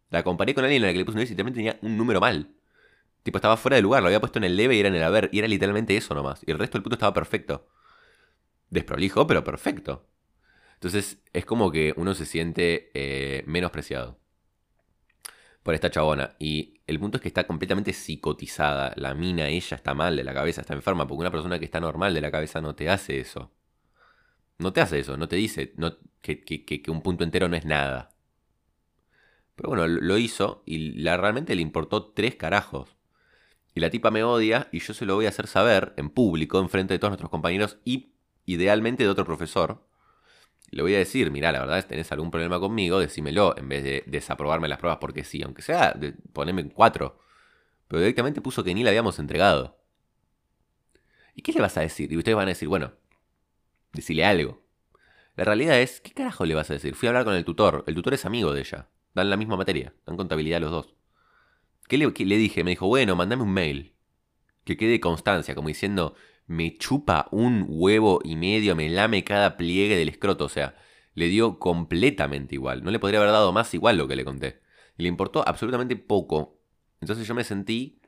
La 0.10 0.24
comparé 0.24 0.54
con 0.54 0.64
alguien 0.64 0.82
a 0.84 0.88
la 0.88 0.94
que 0.94 1.00
le 1.00 1.06
puse 1.06 1.16
un 1.16 1.20
10 1.20 1.30
y 1.30 1.34
literalmente 1.34 1.58
tenía 1.58 1.80
un 1.82 1.98
número 1.98 2.22
mal. 2.22 2.56
Tipo, 3.24 3.38
estaba 3.38 3.58
fuera 3.58 3.76
de 3.76 3.82
lugar, 3.82 4.02
lo 4.02 4.08
había 4.08 4.22
puesto 4.22 4.40
en 4.40 4.46
el 4.46 4.56
leve 4.56 4.76
y 4.78 4.80
era 4.80 4.88
en 4.88 4.96
el 4.96 5.04
haber. 5.04 5.30
Y 5.34 5.40
era 5.40 5.50
literalmente 5.50 5.98
eso 5.98 6.16
nomás. 6.16 6.42
Y 6.48 6.52
el 6.52 6.58
resto 6.58 6.78
del 6.78 6.84
punto 6.84 6.96
estaba 6.96 7.14
perfecto. 7.14 7.68
Desprolijo, 8.70 9.28
pero 9.28 9.44
perfecto. 9.44 10.08
Entonces 10.76 11.24
es 11.34 11.46
como 11.46 11.72
que 11.72 11.94
uno 11.98 12.14
se 12.14 12.26
siente 12.26 12.92
eh, 12.94 13.44
menospreciado 13.48 14.20
por 15.68 15.74
esta 15.74 15.92
chabona. 15.92 16.36
Y 16.40 16.82
el 16.88 16.98
punto 17.00 17.18
es 17.18 17.22
que 17.22 17.28
está 17.28 17.46
completamente 17.46 17.92
psicotizada. 17.92 18.94
La 18.96 19.14
mina, 19.14 19.50
ella 19.50 19.76
está 19.76 19.94
mal 19.94 20.16
de 20.16 20.24
la 20.24 20.34
cabeza, 20.34 20.62
está 20.62 20.74
enferma, 20.74 21.08
porque 21.08 21.20
una 21.22 21.32
persona 21.32 21.60
que 21.60 21.66
está 21.66 21.82
normal 21.82 22.14
de 22.14 22.22
la 22.22 22.32
cabeza 22.32 22.62
no 22.62 22.74
te 22.74 22.90
hace 22.90 23.20
eso. 23.20 23.52
No 24.60 24.72
te 24.72 24.82
hace 24.82 25.00
eso, 25.00 25.18
no 25.18 25.28
te 25.28 25.36
dice 25.36 25.74
no, 25.76 25.98
que, 26.22 26.82
un 26.88 27.02
punto 27.02 27.24
entero 27.24 27.50
no 27.50 27.58
es 27.58 27.66
nada. 27.66 28.16
Pero 29.56 29.70
bueno, 29.70 29.88
lo 29.88 30.18
hizo 30.18 30.64
y 30.66 31.02
la, 31.02 31.18
realmente 31.18 31.56
le 31.56 31.62
importó 31.62 32.12
tres 32.14 32.36
carajos. 32.36 32.96
Y 33.74 33.80
la 33.80 33.90
tipa 33.90 34.10
me 34.10 34.24
odia 34.24 34.70
y 34.72 34.80
yo 34.80 34.94
se 34.94 35.06
lo 35.06 35.16
voy 35.16 35.26
a 35.26 35.30
hacer 35.30 35.48
saber 35.48 35.94
en 35.98 36.10
público, 36.10 36.60
en 36.60 36.70
frente 36.70 36.94
de 36.94 37.00
todos 37.00 37.12
nuestros 37.12 37.30
compañeros 37.30 37.78
y 37.84 38.14
idealmente 38.48 39.04
de 39.04 39.10
otro 39.10 39.26
profesor 39.26 39.88
le 40.70 40.82
voy 40.82 40.96
a 40.96 40.98
decir, 40.98 41.32
mira, 41.32 41.52
la 41.52 41.60
verdad 41.60 41.86
tenés 41.88 42.12
algún 42.12 42.30
problema 42.30 42.60
conmigo, 42.60 43.00
decímelo, 43.00 43.58
en 43.58 43.70
vez 43.70 43.84
de 43.84 44.04
desaprobarme 44.06 44.68
las 44.68 44.80
pruebas 44.80 45.00
porque 45.00 45.24
sí, 45.24 45.42
aunque 45.42 45.62
sea, 45.62 45.94
de, 45.94 46.14
poneme 46.34 46.68
cuatro. 46.70 47.20
Pero 47.88 48.02
directamente 48.02 48.42
puso 48.42 48.64
que 48.64 48.74
ni 48.74 48.84
la 48.84 48.90
habíamos 48.90 49.18
entregado. 49.20 49.80
¿Y 51.34 51.42
qué 51.42 51.54
le 51.54 51.62
vas 51.62 51.78
a 51.78 51.82
decir? 51.82 52.12
Y 52.12 52.18
ustedes 52.18 52.36
van 52.36 52.48
a 52.48 52.50
decir, 52.50 52.68
bueno, 52.68 52.94
decirle 53.94 54.26
algo. 54.26 54.62
La 55.36 55.46
realidad 55.46 55.80
es, 55.80 56.02
¿qué 56.02 56.12
carajo 56.12 56.46
le 56.46 56.56
vas 56.56 56.70
a 56.70 56.74
decir? 56.74 56.96
Fui 56.96 57.08
a 57.08 57.12
hablar 57.12 57.24
con 57.24 57.36
el 57.36 57.46
tutor, 57.46 57.84
el 57.88 57.96
tutor 57.96 58.16
es 58.16 58.26
amigo 58.26 58.54
de 58.54 58.62
ella, 58.62 58.90
dan 59.14 59.30
la 59.30 59.38
misma 59.38 59.56
materia, 59.56 59.94
dan 60.06 60.18
contabilidad 60.18 60.60
los 60.60 60.72
dos. 60.72 60.96
¿Qué 61.88 61.98
le, 61.98 62.12
qué 62.12 62.26
le 62.26 62.38
dije? 62.38 62.64
Me 62.66 62.72
dijo, 62.72 62.88
bueno, 62.88 63.16
mandame 63.16 63.44
un 63.44 63.54
mail. 63.54 63.94
Que 64.66 64.76
quede 64.76 65.00
constancia, 65.00 65.56
como 65.56 65.70
diciendo, 65.70 66.16
me 66.48 66.78
chupa 66.78 67.28
un 67.32 67.66
huevo 67.68 68.22
y 68.24 68.36
medio, 68.36 68.76
me 68.76 68.90
lame 68.90 69.24
cada 69.24 69.58
pliegue 69.58 69.98
del 69.98 70.10
escroto, 70.10 70.46
o 70.46 70.50
sea, 70.50 70.76
le 71.14 71.28
dio 71.28 71.60
completamente 71.60 72.56
igual. 72.56 72.84
No 72.84 72.92
le 72.92 73.00
podría 73.00 73.20
haber 73.20 73.32
dado 73.32 73.52
más 73.52 73.74
igual 73.74 73.98
lo 73.98 74.08
que 74.08 74.16
le 74.16 74.26
conté. 74.26 74.62
le 74.98 75.08
importó 75.08 75.48
absolutamente 75.48 75.96
poco. 75.96 76.60
Entonces 77.02 77.28
yo 77.28 77.36
me 77.36 77.44
sentí, 77.44 78.00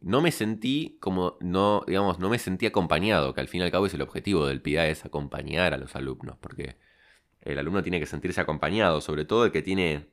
no 0.00 0.20
me 0.20 0.30
sentí 0.32 0.98
como, 1.00 1.36
no, 1.40 1.84
digamos, 1.86 2.18
no 2.18 2.28
me 2.28 2.38
sentí 2.38 2.66
acompañado, 2.66 3.34
que 3.34 3.40
al 3.40 3.48
fin 3.48 3.60
y 3.62 3.64
al 3.64 3.70
cabo 3.70 3.86
es 3.86 3.94
el 3.94 4.02
objetivo 4.02 4.46
del 4.46 4.62
PIA, 4.62 4.88
es 4.88 5.04
acompañar 5.04 5.74
a 5.74 5.78
los 5.78 5.96
alumnos, 5.96 6.36
porque 6.38 6.76
el 7.40 7.58
alumno 7.58 7.82
tiene 7.82 8.00
que 8.00 8.06
sentirse 8.06 8.40
acompañado, 8.40 9.00
sobre 9.00 9.24
todo 9.24 9.46
el 9.46 9.52
que 9.52 9.62
tiene 9.62 10.08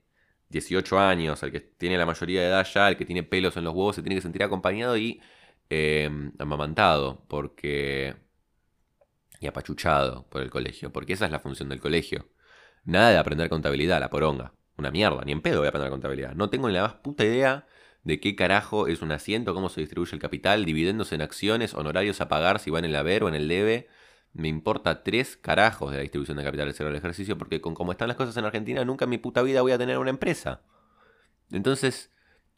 18 0.49 0.99
años, 0.99 1.43
el 1.43 1.51
que 1.51 1.59
tiene 1.59 1.97
la 1.97 2.05
mayoría 2.05 2.41
de 2.41 2.47
edad 2.47 2.67
ya, 2.73 2.89
el 2.89 2.97
que 2.97 3.05
tiene 3.05 3.23
pelos 3.23 3.57
en 3.57 3.63
los 3.65 3.73
huevos, 3.73 3.95
se 3.95 4.01
tiene 4.03 4.15
que 4.15 4.21
sentir 4.21 4.43
acompañado 4.43 4.97
y 4.97 5.21
Em, 5.75 6.33
amamantado 6.37 7.25
porque 7.27 8.15
y 9.39 9.47
apachuchado 9.47 10.27
por 10.29 10.43
el 10.43 10.51
colegio, 10.51 10.93
porque 10.93 11.13
esa 11.13 11.25
es 11.25 11.31
la 11.31 11.39
función 11.39 11.67
del 11.67 11.79
colegio. 11.81 12.29
Nada 12.83 13.09
de 13.09 13.17
aprender 13.17 13.49
contabilidad, 13.49 13.99
la 13.99 14.11
poronga. 14.11 14.53
Una 14.77 14.91
mierda, 14.91 15.23
ni 15.25 15.31
en 15.31 15.41
pedo 15.41 15.59
voy 15.59 15.65
a 15.65 15.69
aprender 15.69 15.89
contabilidad. 15.89 16.35
No 16.35 16.51
tengo 16.51 16.67
ni 16.67 16.75
la 16.75 16.83
más 16.83 16.93
puta 16.95 17.23
idea 17.25 17.65
de 18.03 18.19
qué 18.19 18.35
carajo 18.35 18.85
es 18.87 19.01
un 19.01 19.11
asiento, 19.11 19.55
cómo 19.55 19.69
se 19.69 19.81
distribuye 19.81 20.13
el 20.13 20.21
capital, 20.21 20.63
dividendos 20.63 21.11
en 21.11 21.23
acciones, 21.23 21.73
honorarios 21.73 22.21
a 22.21 22.27
pagar, 22.27 22.59
si 22.59 22.69
van 22.69 22.85
en 22.85 22.91
el 22.91 22.95
haber 22.95 23.23
o 23.23 23.27
en 23.27 23.33
el 23.33 23.47
debe. 23.47 23.87
Me 24.31 24.49
importa 24.49 25.01
tres 25.01 25.37
carajos 25.37 25.89
de 25.89 25.97
la 25.97 26.03
distribución 26.03 26.37
de 26.37 26.43
capital 26.43 26.67
del 26.67 26.75
cero 26.75 26.89
del 26.89 26.97
ejercicio, 26.97 27.35
porque 27.39 27.61
con 27.61 27.73
cómo 27.73 27.93
están 27.93 28.09
las 28.09 28.17
cosas 28.17 28.37
en 28.37 28.45
Argentina, 28.45 28.85
nunca 28.85 29.05
en 29.05 29.09
mi 29.09 29.17
puta 29.17 29.41
vida 29.41 29.63
voy 29.63 29.71
a 29.71 29.79
tener 29.79 29.97
una 29.97 30.11
empresa. 30.11 30.61
Entonces, 31.51 32.11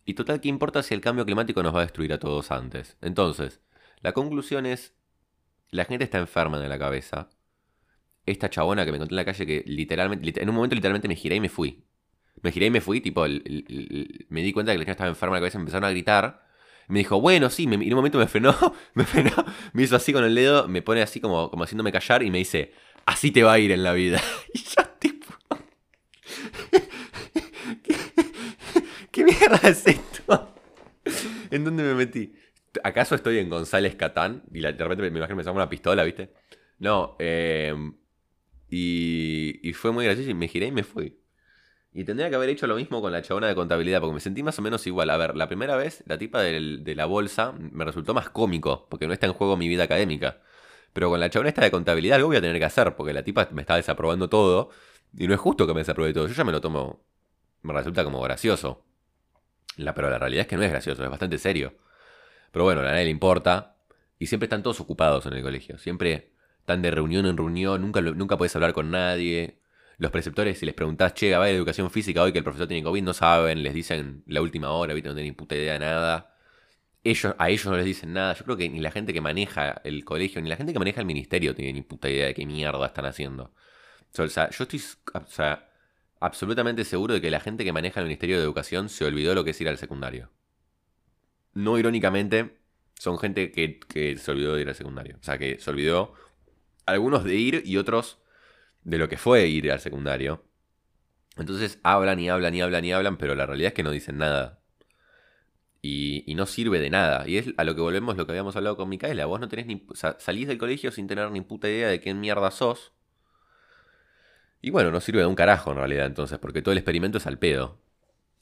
y 0.06 0.14
total, 0.14 0.40
¿qué 0.40 0.50
importa 0.50 0.84
si 0.84 0.94
el 0.94 1.02
cambio 1.02 1.26
climático 1.26 1.64
nos 1.64 1.74
va 1.74 1.80
a 1.80 1.84
destruir 1.84 2.14
a 2.14 2.20
todos 2.20 2.52
antes? 2.52 2.96
Entonces, 3.02 3.60
la 4.02 4.14
conclusión 4.14 4.68
es, 4.68 4.94
la 5.72 5.86
gente 5.86 6.04
está 6.04 6.20
enferma 6.20 6.60
de 6.60 6.70
la 6.70 6.78
cabeza. 6.78 7.30
Esta 8.28 8.50
chabona 8.50 8.86
que 8.86 8.92
me 8.92 8.98
encontré 8.98 9.14
en 9.14 9.18
la 9.18 9.26
calle 9.26 9.46
que 9.48 9.64
literalmente, 9.66 10.42
en 10.42 10.50
un 10.50 10.56
momento 10.56 10.76
literalmente 10.76 11.08
me 11.08 11.16
giré 11.16 11.38
y 11.38 11.40
me 11.40 11.50
fui. 11.50 11.86
Me 12.44 12.52
giré 12.52 12.68
y 12.68 12.70
me 12.70 12.82
fui, 12.82 13.02
tipo, 13.02 13.26
me 13.26 14.42
di 14.42 14.54
cuenta 14.54 14.72
que 14.72 14.78
la 14.78 14.84
gente 14.84 14.92
estaba 14.92 15.10
enferma 15.10 15.36
de 15.36 15.42
la 15.42 15.46
cabeza, 15.46 15.58
me 15.58 15.64
empezaron 15.64 15.86
a 15.86 15.92
gritar. 15.92 16.46
Me 16.88 17.00
dijo, 17.00 17.20
bueno, 17.20 17.50
sí, 17.50 17.64
y 17.64 17.74
en 17.74 17.82
un 17.82 17.96
momento 17.96 18.20
me 18.20 18.28
frenó, 18.28 18.56
me 18.94 19.06
frenó, 19.06 19.32
me 19.74 19.84
hizo 19.84 19.96
así 19.96 20.14
con 20.14 20.24
el 20.24 20.36
dedo, 20.36 20.68
me 20.68 20.84
pone 20.84 21.02
así 21.02 21.20
como, 21.20 21.50
como 21.50 21.64
haciéndome 21.64 21.92
callar 21.92 22.22
y 22.22 22.30
me 22.30 22.38
dice, 22.38 22.74
así 23.08 23.32
te 23.32 23.42
va 23.42 23.54
a 23.54 23.60
ir 23.60 23.72
en 23.72 23.82
la 23.84 23.94
vida. 23.94 24.22
Y 24.54 24.60
yo, 24.60 24.84
tipo... 25.00 25.36
¿Qué 29.15 29.15
mierda 29.26 29.60
es 29.68 29.86
esto? 29.88 30.56
¿En 31.52 31.66
dónde 31.66 31.84
me 31.84 31.94
metí? 31.94 32.34
¿Acaso 32.84 33.16
estoy 33.16 33.40
en 33.40 33.50
González 33.50 33.96
Catán? 33.96 34.44
Y 34.52 34.62
de 34.62 34.72
repente 34.72 35.02
me 35.02 35.08
imagino 35.08 35.28
que 35.28 35.36
me 35.36 35.44
saco 35.44 35.56
una 35.56 35.70
pistola, 35.70 36.04
¿viste? 36.04 36.34
No, 36.80 37.16
eh, 37.20 37.74
y, 38.70 39.60
y 39.68 39.74
fue 39.74 39.92
muy 39.92 40.06
gracioso 40.06 40.30
y 40.30 40.34
me 40.34 40.48
giré 40.48 40.68
y 40.68 40.72
me 40.72 40.84
fui. 40.84 41.20
Y 41.94 42.04
tendría 42.04 42.30
que 42.30 42.36
haber 42.36 42.50
hecho 42.50 42.68
lo 42.68 42.76
mismo 42.76 43.02
con 43.02 43.14
la 43.14 43.22
chabona 43.22 43.48
de 43.48 43.56
contabilidad, 43.56 44.02
porque 44.02 44.16
me 44.16 44.20
sentí 44.20 44.44
más 44.44 44.60
o 44.60 44.62
menos 44.62 44.86
igual. 44.86 45.10
A 45.10 45.16
ver, 45.16 45.38
la 45.38 45.48
primera 45.48 45.78
vez, 45.78 46.04
la 46.08 46.18
tipa 46.18 46.42
de 46.42 46.94
la 46.94 47.06
bolsa 47.06 47.54
me 47.54 47.86
resultó 47.86 48.14
más 48.14 48.30
cómico, 48.30 48.88
porque 48.90 49.08
no 49.08 49.14
está 49.14 49.28
en 49.28 49.34
juego 49.34 49.56
mi 49.56 49.70
vida 49.70 49.84
académica. 49.84 50.42
Pero 50.92 51.10
con 51.10 51.22
la 51.22 51.30
chabona 51.30 51.50
esta 51.50 51.62
de 51.62 51.72
contabilidad 51.72 52.18
algo 52.18 52.28
voy 52.28 52.38
a 52.38 52.42
tener 52.42 52.60
que 52.60 52.66
hacer, 52.66 52.96
porque 52.98 53.14
la 53.14 53.24
tipa 53.24 53.48
me 53.54 53.62
está 53.62 53.78
desaprobando 53.78 54.28
todo. 54.30 54.72
Y 55.18 55.28
no 55.28 55.34
es 55.34 55.40
justo 55.40 55.66
que 55.66 55.74
me 55.74 55.80
desapruebe 55.82 56.14
todo. 56.14 56.28
Yo 56.28 56.34
ya 56.34 56.44
me 56.44 56.52
lo 56.52 56.60
tomo. 56.62 57.06
Me 57.62 57.74
resulta 57.74 58.04
como 58.04 58.22
gracioso. 58.22 58.85
La, 59.78 59.94
pero 59.94 60.10
la 60.10 60.20
realidad 60.20 60.42
es 60.42 60.48
que 60.48 60.56
no 60.58 60.64
es 60.64 60.72
gracioso, 60.72 61.04
es 61.04 61.10
bastante 61.10 61.38
serio. 61.38 61.74
Pero 62.52 62.64
bueno, 62.66 62.82
a 62.82 62.86
nadie 62.86 63.06
le 63.06 63.12
importa. 63.12 63.76
Y 64.18 64.28
siempre 64.28 64.46
están 64.46 64.64
todos 64.64 64.80
ocupados 64.80 65.26
en 65.26 65.34
el 65.34 65.44
colegio. 65.44 65.78
Siempre 65.78 66.32
están 66.60 66.82
de 66.82 66.92
reunión 66.92 67.26
en 67.26 67.38
reunión, 67.38 67.82
nunca, 67.82 68.02
nunca 68.02 68.38
puedes 68.38 68.56
hablar 68.56 68.74
con 68.74 68.92
nadie. 68.92 69.60
Los 69.98 70.12
preceptores, 70.12 70.60
si 70.60 70.66
les 70.66 70.76
preguntás, 70.76 71.14
che, 71.14 71.32
va 71.32 71.38
a 71.38 71.40
haber 71.42 71.56
educación 71.56 71.90
física 71.92 72.22
hoy 72.22 72.32
que 72.32 72.40
el 72.40 72.44
profesor 72.44 72.68
tiene 72.68 72.84
COVID, 72.84 73.04
no 73.04 73.14
saben, 73.14 73.64
les 73.64 73.74
dicen 73.74 74.24
la 74.28 74.42
última 74.42 74.72
hora, 74.72 74.94
¿viste? 74.94 75.10
no 75.10 75.16
tienen 75.16 75.32
ni 75.32 75.36
puta 75.36 75.56
idea 75.56 75.74
de 75.74 75.80
nada. 75.80 76.36
Ellos, 77.04 77.36
a 77.38 77.50
ellos 77.50 77.66
no 77.68 77.78
les 77.78 77.86
dicen 77.86 78.14
nada. 78.14 78.34
Yo 78.34 78.46
creo 78.46 78.58
que 78.58 78.70
ni 78.70 78.80
la 78.80 78.92
gente 78.92 79.14
que 79.14 79.22
maneja 79.22 79.82
el 79.84 80.04
colegio, 80.06 80.42
ni 80.42 80.50
la 80.50 80.56
gente 80.58 80.74
que 80.74 80.80
maneja 80.80 81.02
el 81.02 81.08
ministerio 81.08 81.56
tiene 81.56 81.74
ni 81.74 81.82
puta 81.84 82.10
idea 82.10 82.28
de 82.28 82.34
qué 82.34 82.46
mierda 82.46 82.86
están 82.86 83.06
haciendo. 83.06 83.54
O 84.18 84.28
sea, 84.28 84.50
yo 84.50 84.64
estoy. 84.64 84.82
O 85.14 85.28
sea, 85.28 85.70
absolutamente 86.20 86.84
seguro 86.84 87.14
de 87.14 87.22
que 87.22 87.32
la 87.32 87.40
gente 87.40 87.64
que 87.64 87.74
maneja 87.74 88.00
el 88.00 88.08
Ministerio 88.08 88.38
de 88.38 88.44
Educación 88.44 88.90
se 88.90 89.06
olvidó 89.06 89.36
lo 89.36 89.44
que 89.44 89.52
es 89.52 89.62
ir 89.62 89.70
al 89.70 89.78
secundario. 89.78 90.30
No 91.54 91.78
irónicamente, 91.78 92.58
son 93.00 93.18
gente 93.18 93.52
que, 93.52 94.18
se 94.18 94.32
olvidó 94.32 94.56
de 94.56 94.62
ir 94.62 94.70
al 94.70 94.76
secundario. 94.76 95.18
O 95.20 95.24
sea, 95.24 95.38
que 95.38 95.60
se 95.60 95.70
olvidó 95.70 96.14
algunos 96.86 97.24
de 97.24 97.36
ir 97.36 97.64
y 97.66 97.78
otros 97.78 98.20
de 98.84 98.98
lo 98.98 99.10
que 99.10 99.18
fue 99.18 99.48
ir 99.48 99.72
al 99.72 99.80
secundario. 99.80 100.44
Entonces 101.38 101.80
hablan 101.84 102.20
y 102.20 102.30
hablan 102.30 102.54
y 102.56 102.62
hablan 102.62 102.86
y 102.86 102.94
hablan, 102.94 103.18
pero 103.18 103.36
la 103.36 103.46
realidad 103.46 103.70
es 103.70 103.74
que 103.74 103.84
no 103.84 103.92
dicen 103.92 104.18
nada. 104.18 104.62
Y, 105.82 106.34
no 106.36 106.48
sirve 106.48 106.80
de 106.80 106.90
nada. 106.90 107.28
Y 107.28 107.38
es 107.38 107.54
a 107.58 107.64
lo 107.64 107.76
que 107.76 107.82
volvemos 107.82 108.18
lo 108.18 108.26
que 108.26 108.32
habíamos 108.32 108.56
hablado 108.56 108.76
con 108.76 108.90
Micaela. 108.90 109.28
Vos 109.28 109.40
no 109.40 109.48
tenés 109.48 109.68
ni. 109.68 109.86
salís 109.94 110.48
del 110.48 110.58
colegio 110.58 110.92
sin 110.92 111.08
tener 111.08 111.30
ni 111.30 111.42
puta 111.42 111.70
idea 111.70 111.90
de 111.90 112.00
quién 112.00 112.20
mierda 112.20 112.50
sos. 112.50 112.95
Y 114.66 114.72
bueno, 114.72 114.90
no 114.90 115.00
sirve 115.00 115.20
de 115.20 115.28
un 115.28 115.36
carajo 115.36 115.70
en 115.72 115.78
realidad 115.78 116.08
entonces, 116.08 116.40
porque 116.40 116.64
todo 116.64 116.72
el 116.72 116.80
experimento 116.80 117.20
es 117.20 117.28
al 117.28 117.38
pedo. 117.38 117.78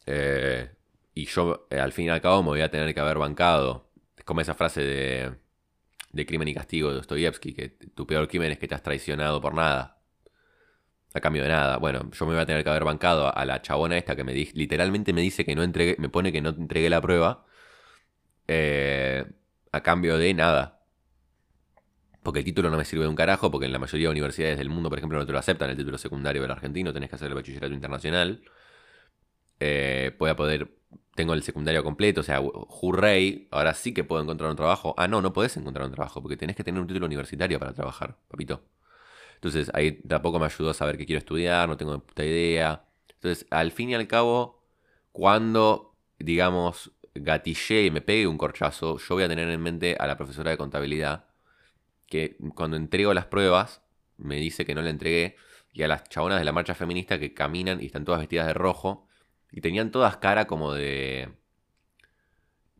Eh, 0.05 0.71
y 1.15 1.25
yo, 1.25 1.67
eh, 1.69 1.79
al 1.79 1.93
fin 1.93 2.05
y 2.07 2.09
al 2.09 2.21
cabo, 2.21 2.43
me 2.43 2.49
voy 2.49 2.61
a 2.61 2.71
tener 2.71 2.93
que 2.93 2.99
haber 3.01 3.17
bancado. 3.17 3.89
Es 4.17 4.23
como 4.25 4.41
esa 4.41 4.53
frase 4.55 4.81
de, 4.83 5.35
de 6.13 6.25
Crimen 6.25 6.47
y 6.49 6.55
Castigo 6.55 6.89
de 6.89 6.95
Dostoyevsky, 6.97 7.53
que 7.53 7.69
tu 7.69 8.07
peor 8.07 8.27
crimen 8.29 8.51
es 8.53 8.59
que 8.59 8.67
te 8.69 8.75
has 8.75 8.83
traicionado 8.83 9.41
por 9.41 9.53
nada. 9.55 9.99
A 11.13 11.19
cambio 11.19 11.43
de 11.43 11.49
nada. 11.49 11.77
Bueno, 11.77 12.09
yo 12.11 12.25
me 12.25 12.33
voy 12.33 12.41
a 12.41 12.45
tener 12.45 12.63
que 12.63 12.69
haber 12.69 12.85
bancado 12.85 13.35
a 13.35 13.45
la 13.45 13.61
chabona 13.61 13.97
esta 13.97 14.15
que 14.15 14.23
me 14.23 14.33
di, 14.33 14.49
literalmente 14.53 15.13
me 15.13 15.21
dice 15.21 15.45
que 15.45 15.55
no 15.55 15.63
entregué, 15.63 15.95
me 15.99 16.09
pone 16.09 16.31
que 16.31 16.41
no 16.41 16.49
entregué 16.49 16.89
la 16.89 17.01
prueba. 17.01 17.45
Eh, 18.47 19.25
a 19.71 19.81
cambio 19.83 20.17
de 20.17 20.33
nada. 20.33 20.82
Porque 22.23 22.39
el 22.39 22.45
título 22.45 22.69
no 22.69 22.77
me 22.77 22.85
sirve 22.85 23.03
de 23.03 23.09
un 23.09 23.15
carajo, 23.15 23.51
porque 23.51 23.65
en 23.65 23.73
la 23.73 23.79
mayoría 23.79 24.07
de 24.07 24.11
universidades 24.11 24.57
del 24.57 24.69
mundo, 24.69 24.89
por 24.89 24.97
ejemplo, 24.97 25.19
no 25.19 25.25
te 25.25 25.33
lo 25.33 25.39
aceptan 25.39 25.69
el 25.69 25.77
título 25.77 25.97
secundario 25.97 26.41
del 26.41 26.51
argentino, 26.51 26.93
tenés 26.93 27.09
que 27.09 27.15
hacer 27.17 27.27
el 27.27 27.35
bachillerato 27.35 27.73
internacional. 27.73 28.41
Eh, 29.59 30.15
voy 30.17 30.29
a 30.29 30.35
poder, 30.35 30.75
tengo 31.15 31.33
el 31.33 31.43
secundario 31.43 31.83
completo, 31.83 32.21
o 32.21 32.23
sea, 32.23 32.41
hurray, 32.41 33.47
ahora 33.51 33.73
sí 33.73 33.93
que 33.93 34.03
puedo 34.03 34.21
encontrar 34.21 34.49
un 34.49 34.55
trabajo. 34.55 34.93
Ah, 34.97 35.07
no, 35.07 35.21
no 35.21 35.33
podés 35.33 35.57
encontrar 35.57 35.85
un 35.85 35.93
trabajo, 35.93 36.21
porque 36.21 36.37
tenés 36.37 36.55
que 36.55 36.63
tener 36.63 36.81
un 36.81 36.87
título 36.87 37.05
universitario 37.05 37.59
para 37.59 37.73
trabajar, 37.73 38.17
papito. 38.29 38.63
Entonces 39.35 39.69
ahí 39.73 39.93
tampoco 40.07 40.39
me 40.39 40.45
ayudó 40.45 40.69
a 40.69 40.73
saber 40.73 40.97
qué 40.97 41.05
quiero 41.05 41.19
estudiar, 41.19 41.67
no 41.67 41.77
tengo 41.77 41.99
puta 41.99 42.23
idea. 42.23 42.85
Entonces, 43.09 43.45
al 43.51 43.71
fin 43.71 43.89
y 43.89 43.95
al 43.95 44.07
cabo, 44.07 44.63
cuando, 45.11 45.95
digamos, 46.19 46.91
gatillé 47.15 47.85
y 47.85 47.91
me 47.91 48.01
pegue 48.01 48.27
un 48.27 48.37
corchazo, 48.37 48.97
yo 48.97 49.15
voy 49.15 49.23
a 49.23 49.29
tener 49.29 49.49
en 49.49 49.61
mente 49.61 49.97
a 49.99 50.07
la 50.07 50.17
profesora 50.17 50.51
de 50.51 50.57
contabilidad 50.57 51.25
que 52.13 52.37
cuando 52.53 52.77
entrego 52.77 53.11
las 53.15 53.25
pruebas 53.25 53.81
me 54.17 54.35
dice 54.35 54.67
que 54.67 54.75
no 54.75 54.83
le 54.83 54.91
entregué 54.91 55.35
y 55.73 55.81
a 55.81 55.87
las 55.87 56.07
chabonas 56.09 56.37
de 56.37 56.45
la 56.45 56.51
marcha 56.51 56.75
feminista 56.75 57.17
que 57.17 57.33
caminan 57.33 57.81
y 57.81 57.87
están 57.87 58.05
todas 58.05 58.19
vestidas 58.19 58.45
de 58.45 58.53
rojo 58.53 59.07
y 59.51 59.61
tenían 59.61 59.89
todas 59.89 60.17
cara 60.17 60.45
como 60.45 60.73
de 60.73 61.29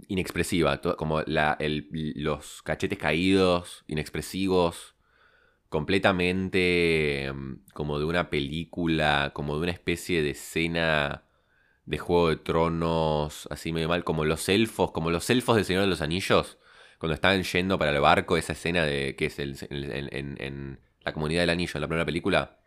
inexpresiva, 0.08 0.82
como 0.82 1.24
los 1.26 2.62
cachetes 2.62 3.00
caídos, 3.00 3.84
inexpresivos, 3.88 4.93
completamente 5.67 7.32
mm, 7.34 7.72
como 7.74 7.98
de 7.98 8.06
una 8.06 8.30
película, 8.30 9.32
como 9.34 9.56
de 9.56 9.63
una 9.63 9.72
especie 9.72 10.22
de 10.22 10.30
escena 10.32 11.24
de 11.86 11.98
Juego 11.98 12.30
de 12.30 12.36
Tronos, 12.36 13.48
así 13.50 13.74
medio 13.74 13.89
mal, 13.89 14.04
como 14.04 14.26
los 14.26 14.48
elfos, 14.48 14.91
como 14.91 15.10
los 15.10 15.28
elfos 15.32 15.56
del 15.56 15.65
Señor 15.65 15.82
de 15.82 15.89
los 15.89 16.02
Anillos, 16.02 16.60
cuando 16.97 17.15
estaban 17.15 17.43
yendo 17.43 17.77
para 17.77 17.91
el 17.91 17.99
barco, 17.99 18.38
esa 18.38 18.53
escena 18.53 18.84
de 18.86 19.15
que 19.15 19.25
es 19.25 19.39
el, 19.39 19.58
en, 19.69 20.79
la 21.01 21.13
comunidad 21.13 21.41
del 21.41 21.49
anillo, 21.49 21.73
en 21.75 21.82
la 21.82 21.88
primera 21.88 22.06
película. 22.06 22.58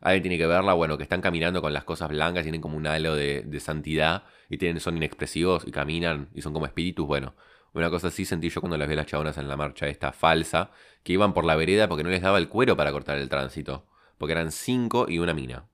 Alguien 0.00 0.22
tiene 0.22 0.38
que 0.38 0.46
verla, 0.46 0.74
bueno, 0.74 0.96
que 0.96 1.02
están 1.04 1.20
caminando 1.20 1.62
con 1.62 1.72
las 1.72 1.84
cosas 1.84 2.10
blancas, 2.10 2.42
tienen 2.42 2.60
como 2.60 2.76
un 2.76 2.86
halo 2.86 3.14
de, 3.14 3.60
santidad 3.60 4.24
y 4.50 4.58
tienen, 4.58 4.80
son 4.80 4.96
inexpresivos 4.96 5.66
y 5.66 5.70
caminan 5.70 6.28
y 6.34 6.42
son 6.42 6.52
como 6.52 6.66
espíritus, 6.66 7.06
bueno. 7.06 7.34
Una 7.72 7.90
cosa 7.90 8.08
así 8.08 8.24
sentí 8.24 8.50
yo 8.50 8.60
cuando 8.60 8.76
las 8.76 8.88
vi 8.88 8.94
las 8.94 9.06
chabonas 9.06 9.36
en 9.36 9.48
la 9.48 9.56
marcha 9.56 9.88
esta 9.88 10.12
falsa, 10.12 10.70
que 11.02 11.12
iban 11.12 11.34
por 11.34 11.44
la 11.44 11.56
vereda 11.56 11.88
porque 11.88 12.04
no 12.04 12.10
les 12.10 12.22
daba 12.22 12.38
el 12.38 12.48
cuero 12.48 12.76
para 12.76 12.92
cortar 12.92 13.18
el 13.18 13.28
tránsito. 13.28 13.86
Porque 14.16 14.32
eran 14.32 14.52
cinco 14.52 15.06
y 15.08 15.18
una 15.18 15.34
mina. 15.34 15.66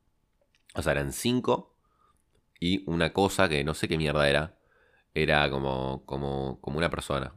O 0.74 0.82
sea, 0.82 0.92
eran 0.92 1.12
cinco 1.12 1.74
y 2.58 2.84
una 2.88 3.12
cosa 3.12 3.48
que 3.48 3.64
no 3.64 3.74
sé 3.74 3.88
qué 3.88 3.98
mierda 3.98 4.28
era. 4.28 4.56
Era 5.14 5.50
como, 5.50 6.04
como, 6.06 6.60
como 6.60 6.78
una 6.78 6.90
persona. 6.90 7.34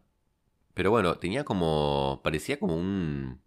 Pero 0.73 0.91
bueno, 0.91 1.17
tenía 1.17 1.43
como. 1.43 2.21
Parecía 2.23 2.59
como 2.59 2.75
un. 2.75 3.41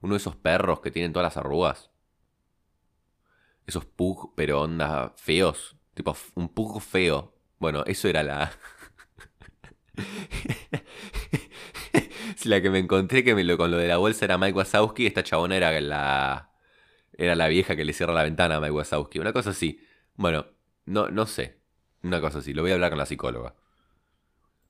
Uno 0.00 0.14
de 0.14 0.18
esos 0.18 0.36
perros 0.36 0.80
que 0.80 0.90
tienen 0.90 1.12
todas 1.12 1.24
las 1.24 1.36
arrugas. 1.36 1.90
Esos 3.66 3.84
pug, 3.84 4.34
pero 4.34 4.62
onda 4.62 5.12
feos. 5.16 5.76
Tipo, 5.94 6.16
un 6.34 6.48
pug 6.48 6.80
feo. 6.80 7.34
Bueno, 7.58 7.84
eso 7.86 8.08
era 8.08 8.22
la. 8.24 8.52
la 12.44 12.60
que 12.60 12.70
me 12.70 12.80
encontré 12.80 13.22
que 13.22 13.34
me 13.34 13.44
lo, 13.44 13.56
con 13.56 13.70
lo 13.70 13.76
de 13.76 13.88
la 13.88 13.98
bolsa 13.98 14.24
era 14.24 14.38
Mike 14.38 14.58
Wazowski. 14.58 15.06
Esta 15.06 15.22
chabona 15.22 15.56
era 15.56 15.80
la. 15.80 16.50
Era 17.12 17.36
la 17.36 17.46
vieja 17.48 17.76
que 17.76 17.84
le 17.84 17.92
cierra 17.92 18.12
la 18.12 18.24
ventana 18.24 18.56
a 18.56 18.60
Mike 18.60 18.72
Wazowski. 18.72 19.20
Una 19.20 19.32
cosa 19.32 19.50
así. 19.50 19.80
Bueno, 20.16 20.46
no, 20.86 21.08
no 21.08 21.26
sé. 21.26 21.60
Una 22.02 22.20
cosa 22.20 22.38
así. 22.38 22.52
Lo 22.52 22.62
voy 22.62 22.72
a 22.72 22.74
hablar 22.74 22.90
con 22.90 22.98
la 22.98 23.06
psicóloga. 23.06 23.54